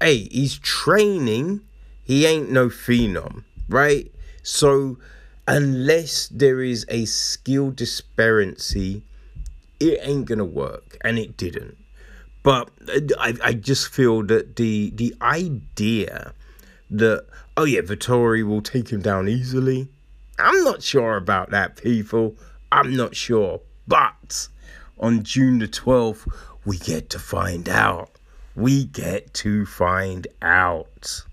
[0.00, 1.60] hey, he's training.
[2.02, 4.10] He ain't no phenom, right?
[4.42, 4.98] So
[5.46, 9.02] unless there is a skill disparity,
[9.78, 11.76] it ain't gonna work, and it didn't.
[12.42, 16.32] But uh, I, I just feel that the the idea
[16.90, 19.88] that oh yeah, Vettori will take him down easily.
[20.38, 22.36] I'm not sure about that, people.
[22.72, 23.60] I'm not sure.
[23.86, 24.48] But
[25.00, 26.30] on June the 12th,
[26.64, 28.10] we get to find out.
[28.54, 31.24] We get to find out.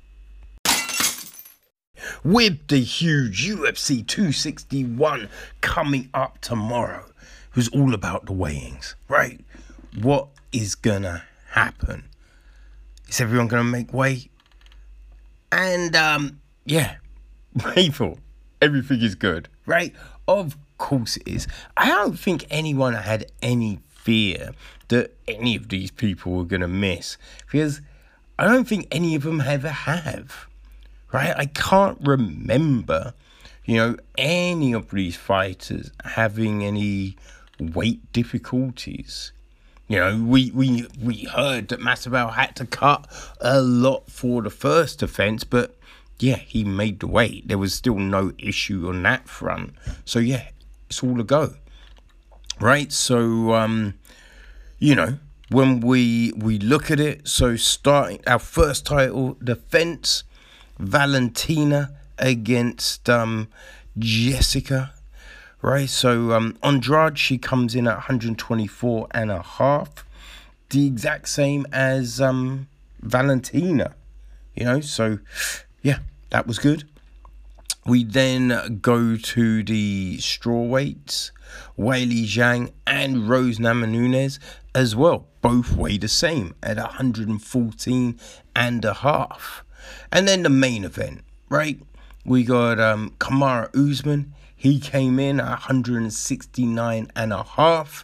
[2.24, 5.30] With the huge UFC 261
[5.62, 7.06] coming up tomorrow,
[7.58, 9.42] was all about the weighings, right?
[10.00, 12.06] What is gonna happen?
[13.10, 14.32] Is everyone gonna make weight?
[15.52, 16.98] And um, yeah,
[17.74, 18.20] people,
[18.62, 19.94] everything is good, right?
[20.28, 21.48] Of course it is.
[21.76, 24.52] I don't think anyone had any fear
[24.88, 27.82] that any of these people were gonna miss because
[28.40, 30.48] I don't think any of them ever have,
[31.12, 31.34] right?
[31.36, 33.14] I can't remember,
[33.66, 37.18] you know, any of these fighters having any
[37.60, 39.32] weight difficulties.
[39.88, 43.08] You know, we, we we heard that Masvidal had to cut
[43.40, 45.76] a lot for the first offense, but
[46.20, 47.48] yeah, he made the weight.
[47.48, 49.74] There was still no issue on that front.
[50.04, 50.50] So yeah,
[50.90, 51.56] it's all a go.
[52.60, 52.92] Right?
[52.92, 53.96] So um,
[54.80, 55.20] you know,
[55.50, 60.24] when we we look at it, so starting our first title defense,
[60.80, 63.48] Valentina against um
[63.98, 64.94] Jessica
[65.62, 65.90] right?
[65.90, 70.06] So um, Andrade, she comes in at 124 and a half,
[70.70, 72.68] the exact same as um,
[73.02, 73.96] Valentina,
[74.56, 74.82] you know.
[74.82, 75.20] So
[75.82, 76.86] yeah, that was good.
[77.88, 81.32] We then go to the straw weights.
[81.80, 84.40] Weili Zhang and Rose Namajunas
[84.76, 85.28] as well.
[85.42, 88.20] Both weigh the same at 114
[88.56, 89.64] and a half.
[90.12, 91.82] And then the main event, right?
[92.26, 98.04] We got um, Kamaru Usman he came in at 169 and a half,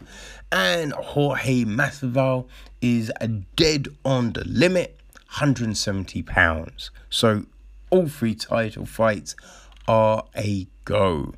[0.51, 2.47] and Jorge Masvidal
[2.79, 3.11] is
[3.55, 6.91] dead on the limit, 170 pounds.
[7.09, 7.47] So
[7.89, 9.35] all three title fights
[9.87, 11.33] are a go,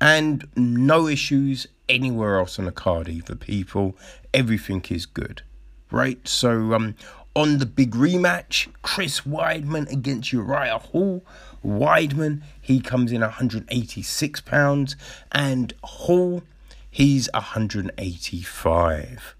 [0.00, 3.36] and no issues anywhere else on the card either.
[3.36, 3.96] People,
[4.34, 5.42] everything is good,
[5.90, 6.26] right?
[6.26, 6.96] So um,
[7.34, 11.24] on the big rematch, Chris Weidman against Uriah Hall.
[11.64, 14.96] Weidman, he comes in 186 pounds,
[15.32, 16.42] and Hall,
[16.90, 19.36] he's 185.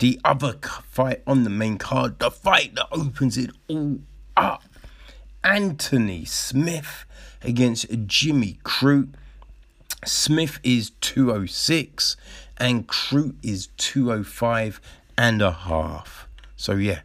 [0.00, 4.00] The other fight on the main card, the fight that opens it all
[4.36, 4.64] up,
[5.44, 7.04] Anthony Smith
[7.42, 9.14] against Jimmy Crute.
[10.04, 12.16] Smith is 206
[12.58, 14.80] and Crute is 205
[15.16, 16.28] and a half.
[16.56, 17.00] So yeah,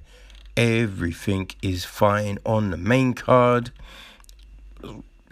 [0.55, 3.71] everything is fine on the main card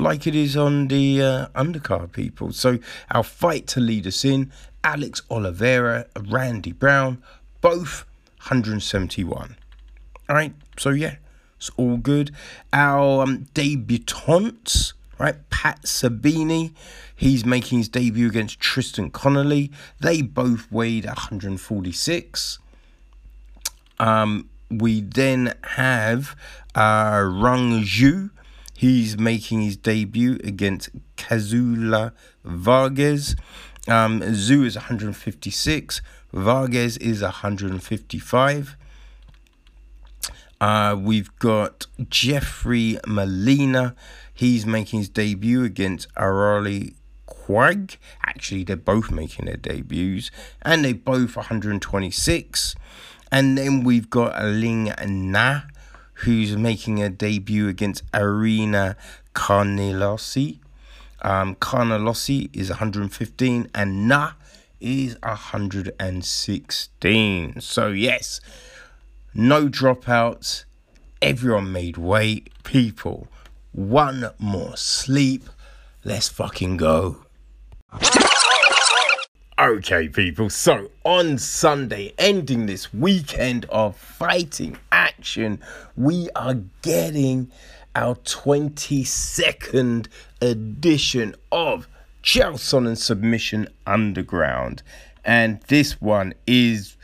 [0.02, 2.52] like it is on the uh, undercard people.
[2.52, 2.80] So
[3.12, 4.52] our fight to lead us in,
[4.84, 7.22] Alex Oliveira, Randy Brown,
[7.62, 8.06] both
[8.40, 9.56] 171.
[10.28, 11.18] All right, so yeah,
[11.62, 12.32] it's all good.
[12.74, 15.36] Our um, debutantes, right?
[15.52, 16.74] Pat Sabini,
[17.15, 19.71] he's making his debut against Tristan Connolly.
[20.00, 22.60] They both weighed 146.
[24.00, 26.36] Um, we then have
[26.74, 28.32] uh, Rong Zhu
[28.82, 33.36] He's making his debut against Kazula Vargas.
[33.88, 36.02] Um, Zhu is 156.
[36.34, 38.78] Vargas is 155.
[40.62, 43.95] Uh, we've got Jeffrey Molina.
[44.32, 46.93] He's making his debut against Arali
[47.26, 47.97] Quag.
[48.24, 50.30] Actually, they're both making their debuts,
[50.62, 52.76] and they're both 126.
[53.32, 55.62] And then we've got Ling Na
[56.21, 58.95] who's making a debut against Ariane
[59.34, 60.60] Carnelossi.
[61.24, 64.34] Um, Carnelossi is 115 and Na
[64.80, 67.62] is 116.
[67.62, 68.39] So, yes,
[69.34, 70.65] no dropouts.
[71.22, 72.50] Everyone made weight.
[72.63, 73.28] People,
[73.72, 75.50] one more sleep.
[76.04, 77.26] Let's fucking go.
[79.60, 85.60] Okay, people, so on Sunday, ending this weekend of fighting action,
[85.95, 87.51] we are getting
[87.95, 90.08] our 22nd
[90.41, 91.88] edition of
[92.24, 94.82] Chael and Submission Underground.
[95.24, 96.97] And this one is,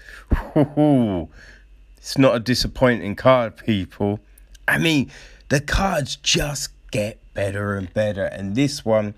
[2.08, 4.20] it's not a disappointing card, people.
[4.68, 5.12] I mean,
[5.50, 9.14] the cards just get better and better, and this one,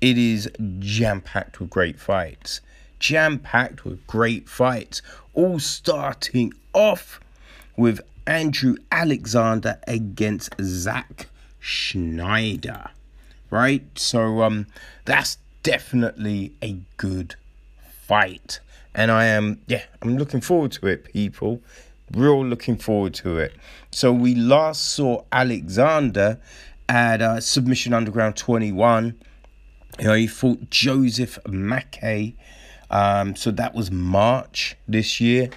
[0.00, 2.60] it is jam packed with great fights
[3.00, 5.02] jam packed with great fights,
[5.34, 7.18] all starting off
[7.76, 11.26] with Andrew Alexander against Zach
[11.58, 12.90] Schneider.
[13.48, 13.82] Right?
[13.98, 14.66] So um
[15.06, 17.34] that's definitely a good
[17.90, 18.60] fight.
[18.94, 21.60] And I am yeah, I'm looking forward to it, people.
[22.12, 23.52] Real looking forward to it.
[23.90, 26.38] So we last saw Alexander
[26.88, 29.18] at uh, Submission Underground 21.
[29.98, 32.34] You know, he fought Joseph Mackay.
[32.90, 35.50] Um, so that was March this year.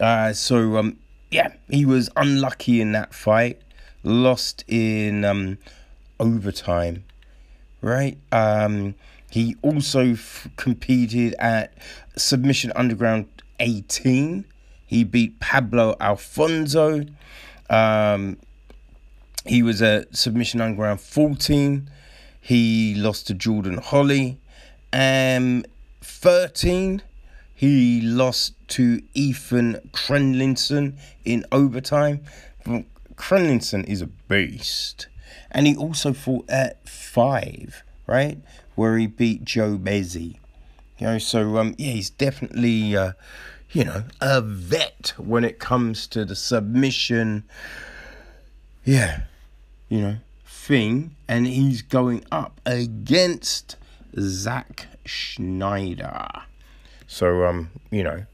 [0.00, 0.98] Uh, so um,
[1.30, 3.60] yeah, he was unlucky in that fight.
[4.04, 5.58] Lost in um,
[6.18, 7.04] overtime,
[7.80, 8.18] right?
[8.32, 8.96] Um,
[9.30, 11.72] he also f- competed at
[12.16, 13.28] Submission Underground
[13.60, 14.44] 18.
[14.92, 17.06] He beat Pablo Alfonso.
[17.70, 18.36] Um,
[19.46, 21.88] he was at Submission on Underground 14.
[22.38, 24.38] He lost to Jordan Holly.
[24.92, 25.64] Um,
[26.02, 27.00] 13,
[27.54, 32.20] he lost to Ethan Crelinsten in overtime.
[33.14, 35.06] Crelinsten is a beast.
[35.50, 38.36] And he also fought at 5, right?
[38.74, 40.36] Where he beat Joe Bezzi.
[40.98, 43.12] You know, so um, yeah, he's definitely, uh,
[43.72, 47.44] you know, a vet when it comes to the submission.
[48.84, 49.22] Yeah,
[49.88, 53.76] you know, thing, and he's going up against
[54.18, 56.28] Zack Schneider.
[57.06, 58.24] So, um, you know,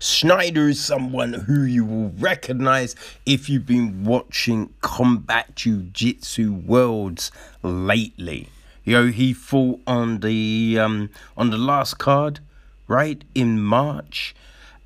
[0.00, 2.94] Schneider is someone who you will recognize
[3.24, 7.30] if you've been watching Combat Jiu Jitsu Worlds
[7.62, 8.50] lately.
[8.84, 12.40] You know, he fought on the um on the last card,
[12.88, 14.34] right in March,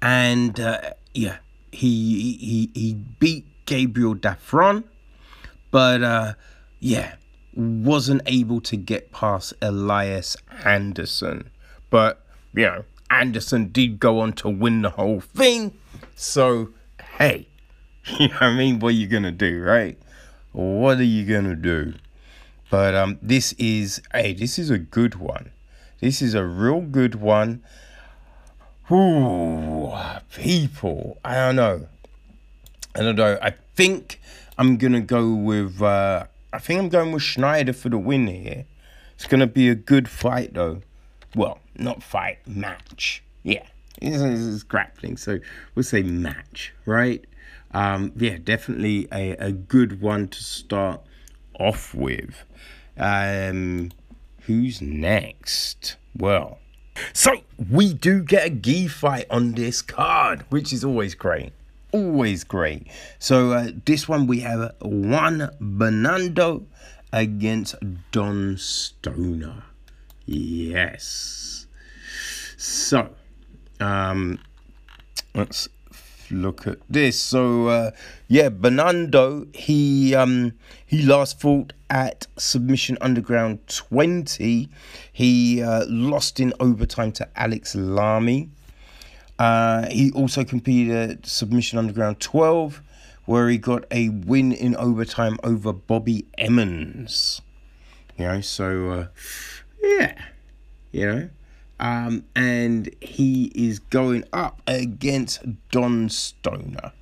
[0.00, 1.38] and uh, yeah,
[1.72, 4.84] he he he beat Gabriel Dafron
[5.70, 6.34] but uh,
[6.80, 7.14] yeah,
[7.54, 11.50] wasn't able to get past Elias Anderson.
[11.90, 12.24] But
[12.54, 15.76] you know, Anderson did go on to win the whole thing.
[16.14, 16.70] So
[17.18, 17.48] hey,
[18.18, 18.78] you know what I mean?
[18.78, 19.98] What are you gonna do, right?
[20.52, 21.94] What are you gonna do?
[22.70, 25.50] But um, this is hey, this is a good one.
[26.00, 27.62] This is a real good one.
[28.90, 29.92] Ooh,
[30.34, 31.88] people, I don't know.
[32.94, 33.38] I don't know.
[33.42, 34.18] I think
[34.56, 35.82] I'm gonna go with.
[35.82, 36.24] Uh,
[36.54, 38.64] I think I'm going with Schneider for the win here.
[39.14, 40.80] It's gonna be a good fight though.
[41.36, 43.22] Well, not fight, match.
[43.42, 43.66] Yeah,
[44.00, 45.38] it's, it's grappling, so
[45.74, 47.22] we'll say match, right?
[47.72, 51.02] Um, yeah, definitely a, a good one to start
[51.60, 52.42] off with.
[52.96, 53.90] Um,
[54.42, 55.96] who's next?
[56.16, 56.58] Well,
[57.12, 61.52] so we do get a gi fight on this card, which is always great
[61.92, 62.86] always great.
[63.18, 66.66] So uh, this one we have Juan Bernardo
[67.12, 67.76] against
[68.12, 69.64] Don Stoner.
[70.26, 71.66] Yes.
[72.56, 73.10] So,
[73.80, 74.40] um,
[75.34, 75.68] let's
[76.30, 77.20] look at this.
[77.20, 77.90] So, uh,
[78.28, 80.52] yeah, Bernardo, he um,
[80.86, 84.68] he last fought at Submission Underground 20.
[85.12, 88.50] He uh, lost in overtime to Alex Lamy.
[89.38, 92.82] Uh, he also competed at Submission Underground 12,
[93.24, 97.40] where he got a win in overtime over Bobby Emmons.
[98.16, 99.06] You know, so uh,
[99.80, 100.20] yeah,
[100.90, 101.30] you know,
[101.80, 106.92] um, and he is going up against Don Stoner,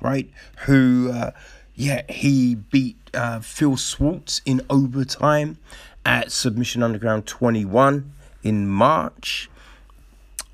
[0.00, 0.30] right?
[0.66, 1.30] Who, uh,
[1.74, 5.58] yeah, he beat uh, Phil Swartz in overtime
[6.04, 8.12] at Submission Underground 21
[8.42, 9.50] in March.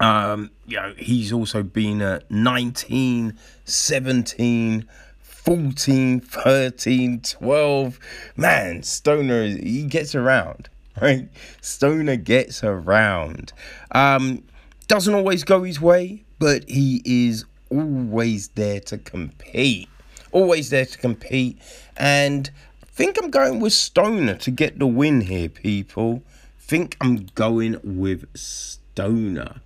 [0.01, 4.89] Um, you know, he's also been at 19, 17,
[5.21, 7.99] 14, 13, 12.
[8.37, 10.69] Man, Stoner, he gets around,
[11.01, 11.29] right?
[11.61, 13.53] Stoner gets around.
[13.93, 14.45] Um,
[14.89, 19.89] doesn't always go his way, but he is always there to compete.
[20.33, 21.59] Always there to compete.
[21.97, 22.51] And
[22.83, 26.23] I think I'm going with Stoner to get the win here, people.
[26.59, 29.61] think I'm going with Stoner.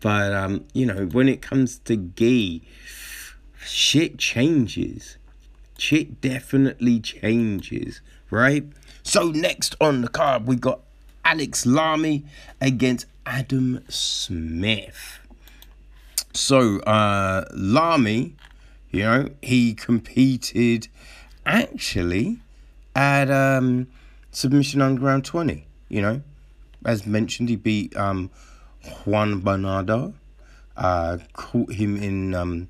[0.00, 2.62] But um, you know, when it comes to gi,
[3.64, 5.16] shit changes.
[5.78, 8.00] Shit definitely changes,
[8.34, 8.64] right?
[9.02, 10.80] So next on the card, we got
[11.24, 12.24] Alex Lamy
[12.60, 15.18] against Adam Smith.
[16.32, 18.34] So uh Lamy,
[18.90, 20.88] you know, he competed
[21.46, 22.38] actually
[22.94, 23.86] at um
[24.30, 26.22] Submission Underground 20, you know.
[26.84, 28.30] As mentioned, he beat um
[29.04, 30.14] Juan Bernardo.
[30.76, 32.68] Uh, caught him in um,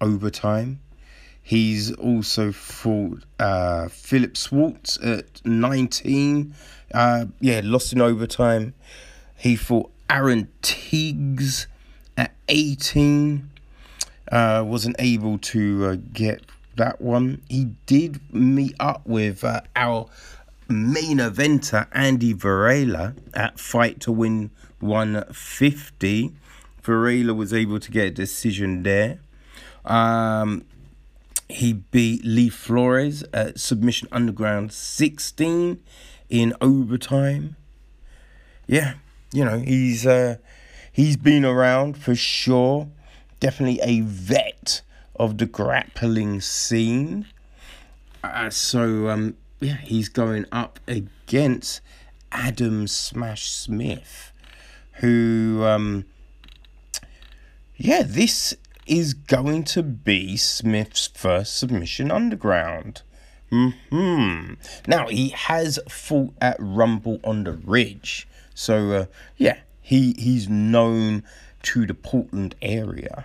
[0.00, 0.80] overtime.
[1.46, 6.52] He's also fought uh, Philip Swartz at 19.
[6.92, 8.74] Uh, yeah, lost in overtime.
[9.36, 11.68] He fought Aaron Tiggs
[12.16, 13.48] at 18.
[14.32, 16.42] Uh, wasn't able to uh, get
[16.74, 17.42] that one.
[17.48, 20.08] He did meet up with uh, our
[20.68, 26.32] main eventer, Andy Varela, at Fight to Win 150.
[26.82, 29.20] Varela was able to get a decision there.
[29.84, 30.64] Um,
[31.48, 35.80] he beat Lee Flores at Submission Underground 16
[36.28, 37.56] in overtime.
[38.66, 38.94] Yeah,
[39.32, 40.36] you know, he's uh,
[40.90, 42.88] he's been around for sure.
[43.38, 44.82] Definitely a vet
[45.14, 47.26] of the grappling scene.
[48.24, 51.80] Uh, so um, yeah, he's going up against
[52.32, 54.32] Adam Smash Smith,
[54.94, 56.04] who um,
[57.76, 58.54] yeah, this
[58.86, 63.02] is going to be Smith's first submission underground.
[63.50, 64.54] Hmm.
[64.86, 69.06] Now he has fought at Rumble on the Ridge, so uh,
[69.36, 71.22] yeah, he he's known
[71.62, 73.24] to the Portland area,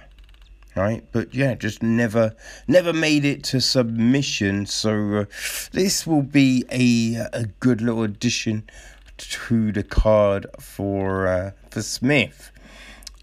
[0.76, 1.03] right?
[1.12, 2.36] But yeah, just never
[2.68, 4.68] never made it to submission.
[4.68, 5.26] So uh,
[5.72, 8.70] this will be a a good little addition
[9.18, 12.51] to the card for uh, for Smith.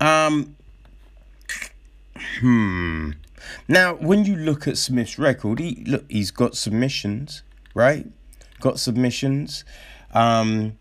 [0.01, 0.57] Um,
[2.41, 3.12] Hmm.
[3.66, 7.43] Now, when you look at Smith's record, he look he's got submissions,
[7.75, 8.07] right?
[8.61, 9.64] Got submissions.
[10.12, 10.79] Um,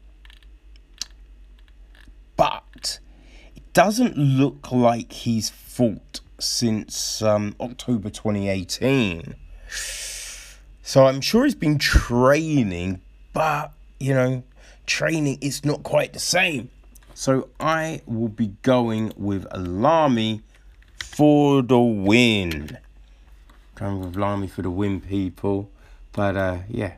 [2.35, 2.99] but
[3.55, 9.35] it doesn't look like he's fought since um, October 2018.
[10.81, 13.01] So I'm sure he's been training,
[13.33, 14.43] but you know,
[14.85, 16.69] training is not quite the same.
[17.13, 20.43] So I will be going with Alami
[21.17, 22.77] for the win.
[23.73, 25.71] Going with Lamy for the win, people.
[26.11, 26.93] But uh, yeah,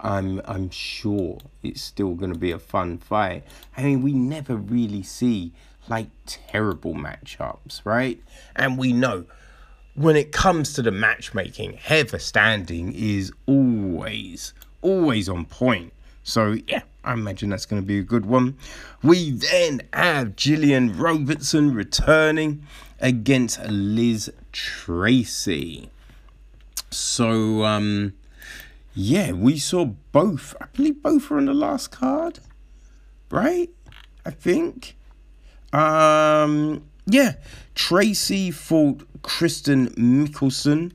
[0.00, 3.44] I'm I'm sure it's still to be a fun fight.
[3.76, 5.52] I mean, we never really see
[5.90, 8.18] like terrible matchups, right?
[8.56, 9.26] And we know
[9.94, 15.92] when it comes to the matchmaking, Heather Standing is always always on point.
[16.22, 18.56] So yeah, I imagine that's going to be a good one.
[19.02, 22.66] We then have Gillian Robertson returning
[23.04, 25.90] against Liz Tracy.
[26.90, 28.14] So um
[28.94, 30.56] yeah, we saw both.
[30.60, 32.40] I believe both were on the last card,
[33.30, 33.68] right?
[34.24, 34.96] I think.
[35.72, 37.34] Um yeah,
[37.74, 40.92] Tracy fought Kristen Mickelson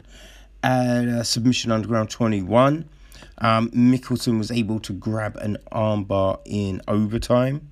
[0.64, 2.90] at uh, Submission Underground 21.
[3.38, 7.70] Um, Mickelson was able to grab an armbar in overtime.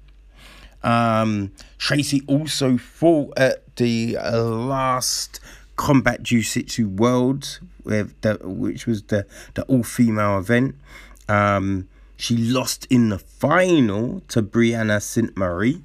[0.88, 5.42] Um, Tracy also fought at the uh, last
[5.76, 9.26] Combat Jiu-Jitsu Worlds, which was the,
[9.56, 10.76] the all-female event.
[11.28, 15.36] Um, she lost in the final to Brianna St.
[15.36, 15.84] Marie.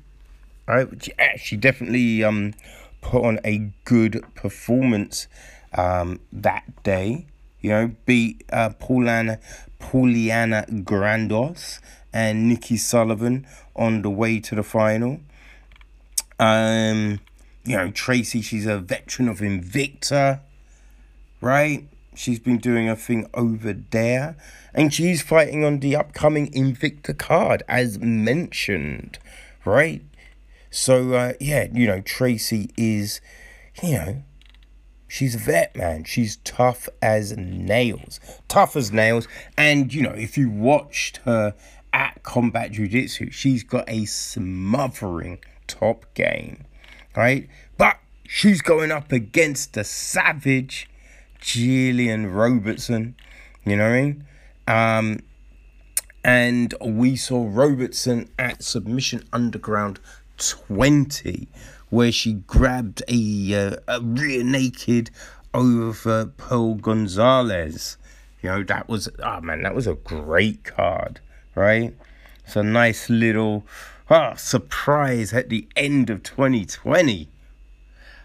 [0.69, 2.55] Right, which actually definitely um,
[3.01, 5.27] put on a good performance
[5.77, 7.27] um, that day.
[7.61, 9.41] You know, beat uh, Paulana,
[9.81, 11.81] Pauliana Grandos
[12.13, 15.21] and Nikki Sullivan on the way to the final.
[16.39, 17.21] Um,
[17.65, 20.41] you know, Tracy, she's a veteran of Invicta,
[21.41, 21.87] right?
[22.15, 24.37] She's been doing a thing over there.
[24.75, 29.19] And she's fighting on the upcoming Invicta card, as mentioned,
[29.65, 30.03] right?
[30.71, 33.21] So, uh, yeah, you know, Tracy is,
[33.83, 34.23] you know,
[35.07, 36.05] she's a vet, man.
[36.05, 38.19] She's tough as nails.
[38.49, 39.29] Tough as nails.
[39.57, 41.55] And, you know, if you watched her
[41.93, 46.65] at Combat Jiu Jitsu, she's got a smothering top game,
[47.17, 47.49] right?
[47.77, 50.89] But she's going up against the savage
[51.41, 53.17] Gillian Robertson,
[53.65, 54.25] you know what I mean?
[54.67, 55.21] Um,
[56.25, 59.99] and we saw Robertson at Submission Underground
[60.39, 61.49] 20,
[61.91, 65.11] where she grabbed a, uh, a rear naked
[65.53, 67.99] over Pearl Gonzalez.
[68.41, 71.21] You know, that was, oh man, that was a great card
[71.55, 71.95] right?
[72.45, 73.65] It's a nice little
[74.11, 77.29] oh, surprise at the end of 2020.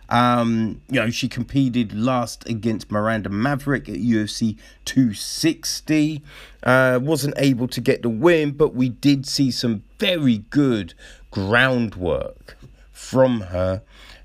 [0.10, 6.22] Um, you know, she competed last against Miranda Maverick at UFC 260.
[6.64, 10.94] Uh, wasn't able to get the win, but we did see some very good
[11.30, 12.58] groundwork
[12.92, 13.82] from her.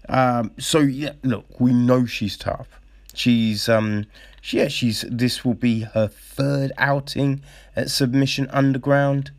[0.08, 2.68] Um, so yeah, look, we know she's tough.
[3.14, 4.06] She's um,
[4.50, 7.42] yeah, she's this will be her third outing
[7.76, 9.30] at Submission Underground.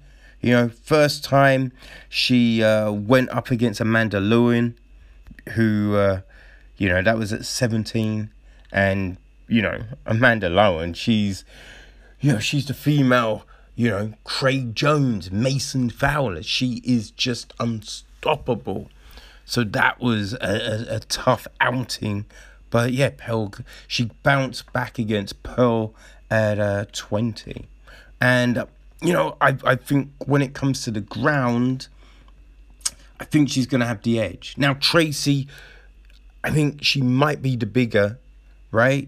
[0.41, 1.71] You know, first time
[2.09, 4.75] she uh, went up against Amanda Loewen,
[5.53, 6.21] who, uh,
[6.77, 8.29] you know, that was at 17.
[8.71, 11.45] And, you know, Amanda Loewen, she's,
[12.19, 13.45] you know, she's the female,
[13.75, 16.43] you know, Craig Jones, Mason Fowler.
[16.43, 18.89] She is just unstoppable.
[19.45, 22.25] So that was a, a, a tough outing.
[22.73, 23.53] But yeah, Pearl,
[23.87, 25.93] she bounced back against Pearl
[26.31, 27.67] at uh, 20.
[28.19, 28.65] And,
[28.99, 31.87] you know, I, I think when it comes to the ground,
[33.19, 34.55] I think she's going to have the edge.
[34.57, 35.47] Now, Tracy,
[36.43, 38.17] I think she might be the bigger
[38.73, 39.07] right?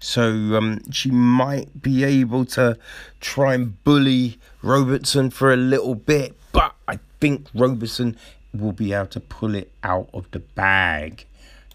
[0.00, 2.76] So um, she might be able to
[3.20, 8.18] try and bully Robertson for a little bit, but I think Robertson
[8.52, 11.24] will be able to pull it out of the bag.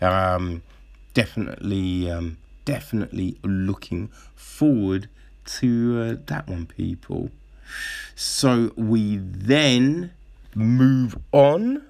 [0.01, 0.61] Um,
[1.19, 5.09] definitely, um, definitely looking forward
[5.43, 7.29] to uh, that one, people.
[8.15, 10.11] So we then
[10.55, 11.83] move on.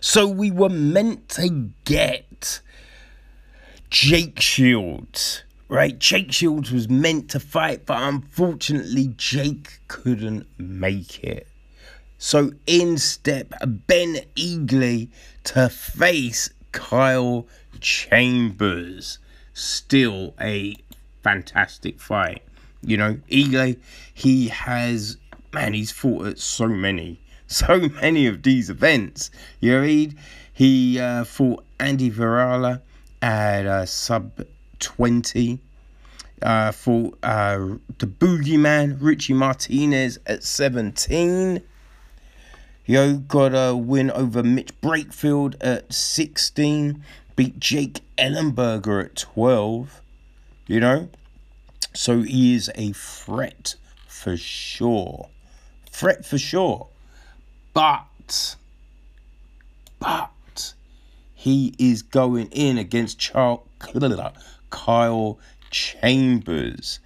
[0.00, 2.60] So we were meant to get
[3.90, 5.98] Jake Shields, right?
[5.98, 11.46] Jake Shields was meant to fight, but unfortunately, Jake couldn't make it.
[12.16, 15.10] So in step Ben Eagley
[15.44, 17.46] to face Kyle
[17.82, 19.18] Chambers.
[19.52, 20.76] Still a
[21.22, 22.42] fantastic fight.
[22.80, 23.78] You know, Eagley,
[24.14, 25.18] he has,
[25.52, 29.30] man, he's fought at so many, so many of these events.
[29.60, 30.16] You read,
[30.52, 32.80] he uh, fought Andy Varela
[33.20, 34.46] at uh, sub
[34.78, 35.60] 20.
[36.40, 37.56] Uh, fought uh,
[37.98, 41.62] the boogeyman Richie Martinez at 17.
[42.84, 47.04] Yo got a win over Mitch Brakefield at 16.
[47.36, 50.00] Beat Jake Ellenberger at 12.
[50.66, 51.08] You know?
[51.94, 53.74] So he is a threat
[54.06, 55.28] for sure.
[55.90, 56.88] Threat for sure.
[57.74, 58.56] But,
[59.98, 60.74] but,
[61.34, 63.66] he is going in against Charles,
[64.70, 65.38] Kyle
[65.70, 67.00] Chambers.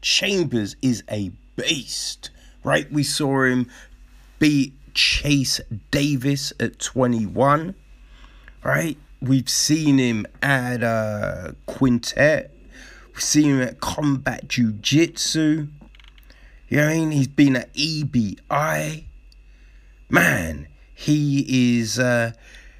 [0.00, 2.30] Chambers is a beast,
[2.64, 2.90] right?
[2.90, 3.70] We saw him
[4.38, 5.60] beat Chase
[5.90, 7.74] Davis at 21,
[8.64, 8.96] right?
[9.22, 12.50] We've seen him at uh, Quintet.
[13.12, 15.68] We've seen him at Combat Jiu Jitsu.
[16.68, 17.10] You know what I mean?
[17.12, 19.04] He's been at EBI.
[20.08, 22.32] Man, he is uh,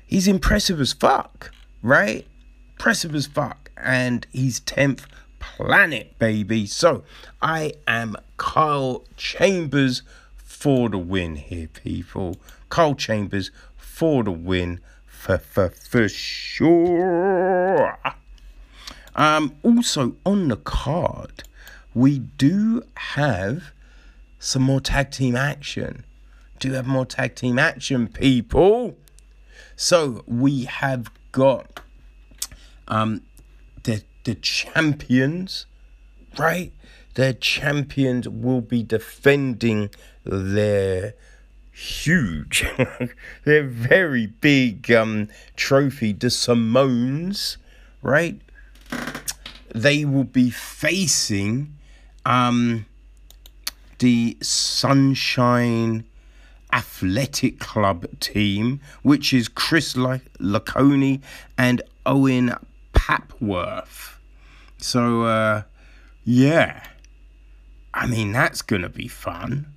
[0.05, 2.27] he's impressive as fuck, right?
[2.73, 3.71] Impressive as fuck.
[3.77, 5.05] And he's 10th
[5.39, 6.67] planet, baby.
[6.67, 7.05] So
[7.41, 10.03] I am Kyle Chambers
[10.35, 12.37] for the win here, people.
[12.69, 14.81] Kyle Chambers for the win
[15.23, 17.97] for, for, for sure.
[19.15, 21.45] Um, also on the card,
[21.95, 23.73] we do have
[24.41, 26.05] some more tag team action.
[26.59, 28.97] Do have more tag team action, people.
[29.77, 31.81] So we have got
[32.89, 33.23] um
[33.85, 35.67] the the champions,
[36.37, 36.73] right?
[37.15, 39.91] The champions will be defending
[40.25, 41.15] their
[41.73, 42.65] huge,
[43.45, 47.57] They're very big um, trophy, the Simones,
[48.03, 48.41] right?
[49.75, 51.75] They will be facing
[52.25, 52.87] um,
[53.99, 56.05] the Sunshine
[56.73, 61.23] Athletic Club team, which is Chris Laconi
[61.59, 62.55] and Owen
[62.93, 64.17] Papworth.
[64.79, 65.63] So, uh,
[66.25, 66.87] yeah.
[67.95, 69.73] I mean, that's going to be fun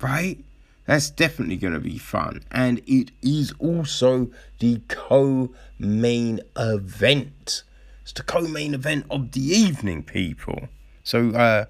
[0.00, 0.38] right?
[0.86, 2.42] That's definitely going to be fun.
[2.50, 4.30] And it is also
[4.60, 7.64] the co main event.
[8.02, 10.68] It's the co main event of the evening, people.
[11.02, 11.64] So, uh,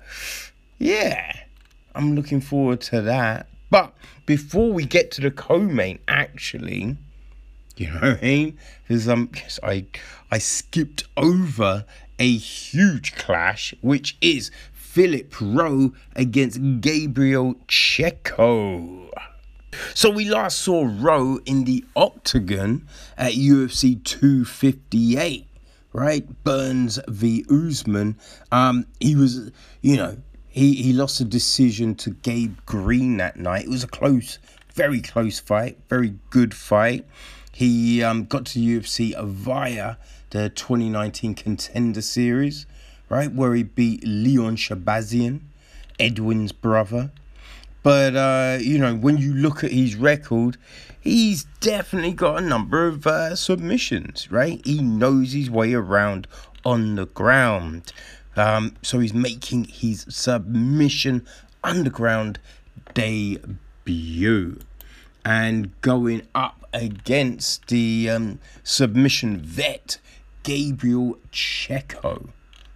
[0.79, 1.33] yeah,
[1.95, 3.49] I'm looking forward to that.
[3.71, 3.95] But
[4.27, 6.97] before we get to the co main, actually,
[7.77, 8.59] you know what I mean?
[8.87, 9.31] Because um,
[9.63, 9.87] I
[10.31, 11.85] I skipped over
[12.19, 14.51] a huge clash, which is
[14.97, 19.11] Philip Rowe against Gabriel Checo.
[19.93, 22.89] So we last saw Rowe in the octagon
[23.19, 25.47] at UFC 258,
[25.93, 26.45] right?
[26.45, 28.17] Burns v Usman.
[28.51, 29.51] Um, he was,
[29.83, 30.17] you know,
[30.49, 33.65] he, he lost a decision to Gabe Green that night.
[33.65, 34.39] It was a close,
[34.73, 37.05] very close fight, very good fight.
[37.53, 39.97] He um, got to UFC via
[40.31, 42.65] the 2019 Contender Series
[43.09, 43.33] right?
[43.33, 45.41] Where he beat Leon Shahbazyan,
[45.99, 47.11] Edmen's brother.
[47.83, 50.57] But, uh, you know, when you look at his record,
[51.01, 54.61] he's definitely got a number of uh, submissions, right?
[54.65, 56.27] He knows his way around
[56.65, 57.93] on the ground.
[58.35, 61.25] Um, so he's making his submission
[61.63, 62.41] underground
[62.93, 64.59] debut
[65.25, 69.99] and going up against the um, submission vet
[70.43, 72.31] Gabriel Checo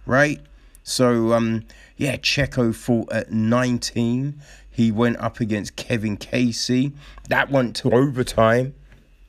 [0.05, 0.39] right?
[0.83, 1.65] So um,
[1.97, 4.41] yeah, Checo fought at 19.
[4.69, 6.93] He went up against Kevin Casey.
[7.29, 8.73] That went to overtime.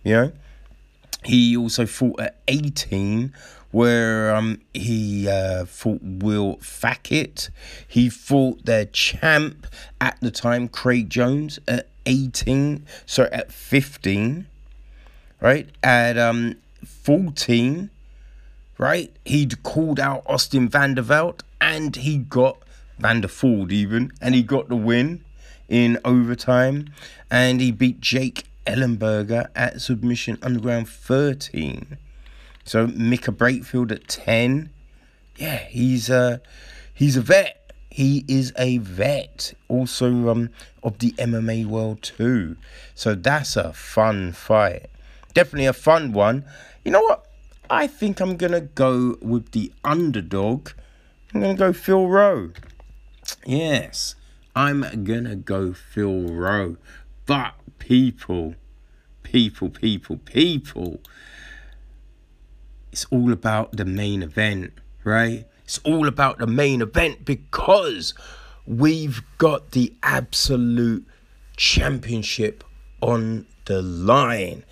[0.04, 0.32] You know.
[1.24, 3.32] He also fought at 18,
[3.70, 7.50] where um, he uh, fought Will Fackett.
[7.86, 9.66] He fought their champ
[10.00, 12.84] at the time, Craig Jones, at 18.
[13.06, 14.46] So at 15,
[15.40, 15.68] right?
[15.82, 17.90] At um, 14,
[18.78, 19.14] right?
[19.24, 22.58] He'd called out Austin Vanderveld and he got
[23.00, 25.24] Vanderford even, and he got the win
[25.68, 26.88] in overtime.
[27.30, 31.98] And he beat Jake Ellenberger at Submission Underground 13.
[32.64, 34.70] So Micah Brakefield at 10.
[35.36, 36.40] Yeah, he's a
[36.94, 37.58] he's a vet.
[37.90, 40.48] He is a vet, also um,
[40.82, 42.56] of the MMA world too.
[42.94, 44.86] So that's a fun fight.
[45.34, 46.44] Definitely a fun one.
[46.84, 47.26] You know what?
[47.72, 50.72] I think I'm gonna go with the underdog.
[51.32, 52.50] I'm gonna go Phil Rowe.
[53.46, 54.14] Yes,
[54.54, 56.76] I'm gonna go Phil Rowe.
[57.24, 58.56] But people,
[59.22, 61.00] people, people, people,
[62.92, 65.46] it's all about the main event, right?
[65.64, 68.12] It's all about the main event because
[68.66, 71.06] we've got the absolute
[71.56, 72.64] championship
[73.00, 74.62] on the line.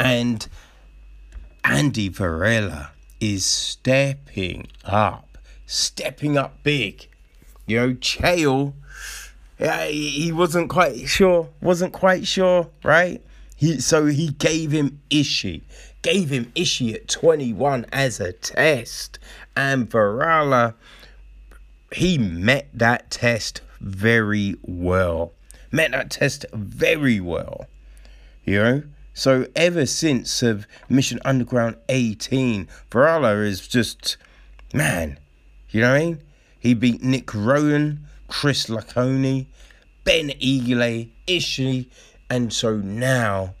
[0.00, 0.48] And
[1.70, 7.08] Andy Varela is stepping up, stepping up big.
[7.66, 8.72] You know, Chael,
[9.58, 13.22] yeah, he wasn't quite sure, wasn't quite sure, right?
[13.54, 15.60] He so he gave him Ishii,
[16.00, 19.18] gave him Ishii at 21 as a test,
[19.54, 20.74] and Varela,
[21.92, 25.32] he met that test very well.
[25.70, 27.66] Met that test very well.
[28.46, 28.82] You know?
[29.18, 34.16] So ever since of Mission Underground 18, Varela is just
[34.72, 35.18] man,
[35.70, 36.22] you know what I mean?
[36.60, 39.46] He beat Nick Rowan, Chris Laconi,
[40.04, 41.86] Ben Eagle, Ishii,
[42.30, 43.54] and so now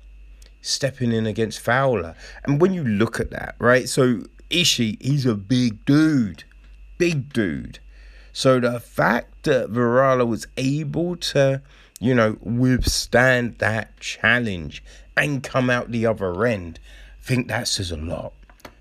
[0.62, 2.14] stepping in against Fowler.
[2.44, 3.88] And when you look at that, right?
[3.88, 6.44] So Ishii, he's a big dude,
[6.98, 7.80] big dude.
[8.32, 11.62] So the fact that Varela was able to,
[11.98, 14.84] you know, withstand that challenge
[15.18, 16.78] and come out the other end,
[17.20, 18.32] I think that says a lot.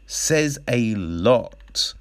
[0.06, 1.94] Says a lot.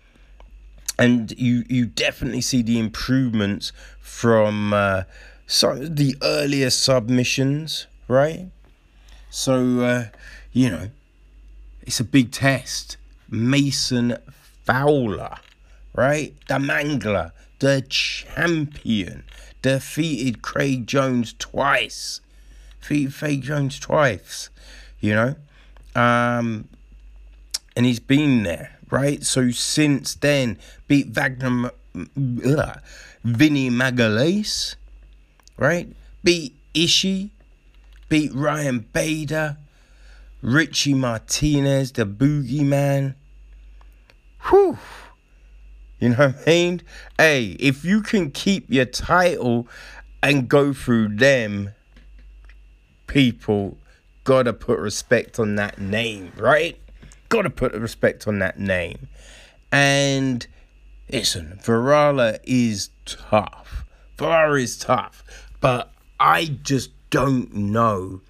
[0.99, 5.03] And you you definitely see the improvements from uh,
[5.47, 8.51] some the earlier submissions, right?
[9.31, 10.05] So uh,
[10.53, 10.91] you know,
[11.83, 12.97] it's a big test.
[13.29, 14.17] Mason
[14.65, 15.37] Fowler,
[15.95, 16.35] right?
[16.49, 19.25] The Mangler, the champion,
[19.63, 22.21] defeated Craig Jones twice.
[22.87, 24.49] Defeated Craig Jones twice,
[25.01, 25.35] you know?
[25.97, 26.69] Um,
[27.75, 29.25] and he's been there, right?
[29.25, 30.57] So since then,
[30.87, 31.73] beat Wagner,
[33.25, 34.77] Vinny Magalhaes,
[35.57, 35.89] right?
[36.23, 37.31] Beat Ishii,
[38.09, 39.57] beat Ryan Bader,
[40.41, 43.17] Richie Martinez, the boogeyman.
[44.49, 44.79] Whew.
[45.99, 46.83] You know what I mean?
[47.19, 49.67] Hey, if you can keep your title
[50.23, 51.73] and go through them,
[53.07, 53.77] people
[54.25, 56.79] gotta put respect on that name, right?
[57.29, 59.09] Gotta put respect on that name.
[59.73, 60.47] And
[61.11, 63.85] listen, Varela is tough.
[64.19, 65.25] Varela is tough.
[65.61, 68.21] But I just don't know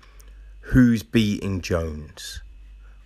[0.60, 2.42] who's beating Jones,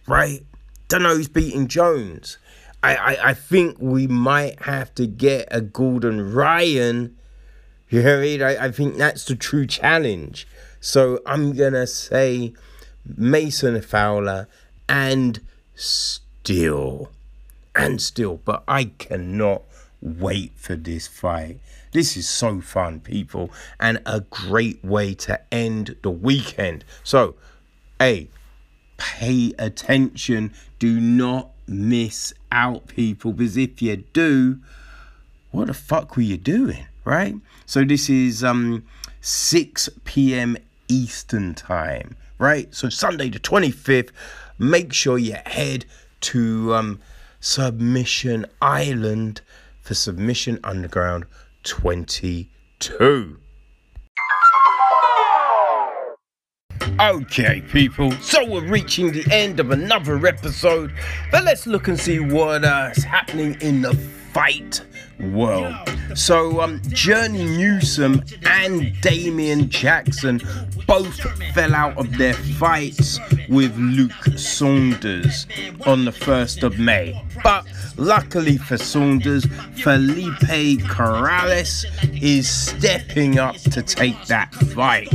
[0.07, 0.45] right?
[0.89, 2.39] Don't know who's beating Jones.
[2.83, 7.17] I, I, I think we might have to get a Gordon Ryan.
[7.89, 8.43] You know what I mean?
[8.43, 10.47] I, I think that's the true challenge.
[10.81, 12.55] So I'm going to say
[13.05, 14.49] Mason Fowler
[14.89, 15.41] and
[15.75, 17.11] still.
[17.75, 18.41] And still.
[18.45, 19.63] But I cannot
[20.01, 21.61] wait for this fight.
[21.93, 26.85] This is so fun, people, and a great way to end the weekend.
[27.03, 27.35] So,
[27.99, 28.29] hey,
[28.97, 30.55] pay attention.
[30.79, 34.61] Do not miss out, people, because if you do,
[35.51, 37.35] what the fuck were you doing, right?
[37.67, 38.85] So this is um
[39.21, 40.57] 6 p.m.
[40.91, 42.75] Eastern time, right?
[42.75, 44.11] So Sunday the 25th.
[44.59, 45.87] Make sure you head
[46.21, 47.01] to um
[47.41, 49.41] Submission Island
[49.81, 51.25] for Submission Underground
[51.63, 53.39] 22.
[57.01, 60.93] Okay, people, so we're reaching the end of another episode,
[61.33, 64.83] but let's look and see what uh, is happening in the fight
[65.33, 65.75] world.
[66.15, 70.41] So, um, Journey Newsom and Damian Jackson
[70.87, 71.21] both
[71.55, 75.47] fell out of their fights with Luke Sanders
[75.87, 77.21] on the 1st of May.
[77.45, 77.65] But
[77.97, 79.47] luckily for Sanders,
[79.77, 81.85] Felipe Colares
[82.21, 85.13] is stepping up to take that fight.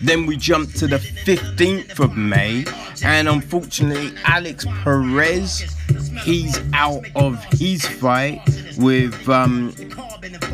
[0.00, 2.64] Then we jump to the 15th of May,
[3.04, 5.64] and unfortunately, Alex Perez
[6.20, 8.40] he's out of his fight
[8.78, 9.72] with um,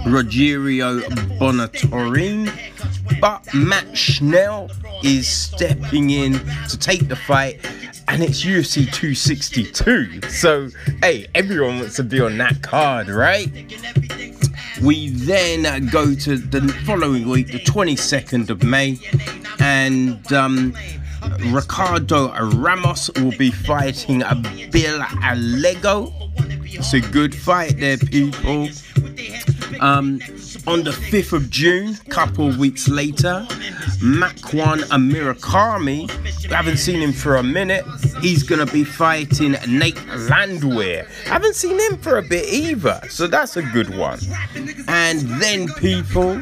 [0.06, 1.00] Rogerio
[1.38, 2.52] Bontorin.
[3.20, 4.70] But Matt Schnell
[5.02, 6.34] is stepping in
[6.68, 7.60] to take the fight
[8.08, 10.22] and it's UFC 262.
[10.30, 10.70] So,
[11.02, 13.50] hey, everyone wants to be on that card, right?
[14.82, 18.98] We then go to the following week, the 22nd of May,
[19.60, 20.74] and um,
[21.46, 24.18] Ricardo Ramos will be fighting
[24.70, 26.12] Bill Algeo.
[26.64, 28.68] It's a good fight there, people.
[29.80, 30.20] Um,
[30.66, 33.46] on the 5th of June, couple of weeks later,
[34.00, 36.10] Makwan Amirkhani,
[36.50, 37.84] haven't seen him for a minute,
[38.20, 41.06] he's going to be fighting Nate Landwehr.
[41.24, 44.18] Haven't seen him for a bit either, so that's a good one.
[44.88, 46.40] And then, people,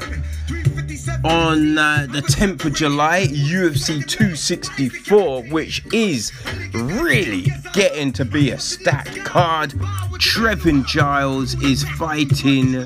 [1.25, 6.33] on uh, the 10th of July, UFC 264, which is
[6.73, 9.71] really getting to be a stacked card.
[10.19, 12.77] Trevin Giles is fighting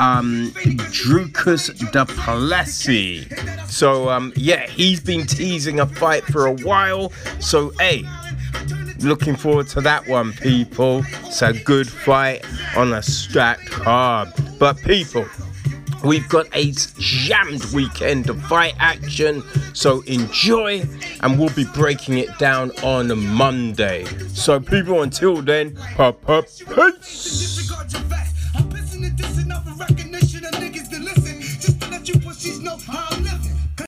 [0.00, 0.50] um,
[0.90, 3.26] Dricus Du Plessis.
[3.72, 7.12] So, um, yeah, he's been teasing a fight for a while.
[7.40, 8.04] So, hey,
[9.00, 11.04] looking forward to that one, people.
[11.24, 12.44] It's a good fight
[12.76, 14.32] on a stacked card.
[14.58, 15.26] But, people,
[16.04, 19.42] We've got a jammed weekend of fight action,
[19.72, 20.82] so enjoy,
[21.20, 24.04] and we'll be breaking it down on Monday.
[24.34, 27.70] So, people, until then, peace.
[28.92, 29.32] of niggas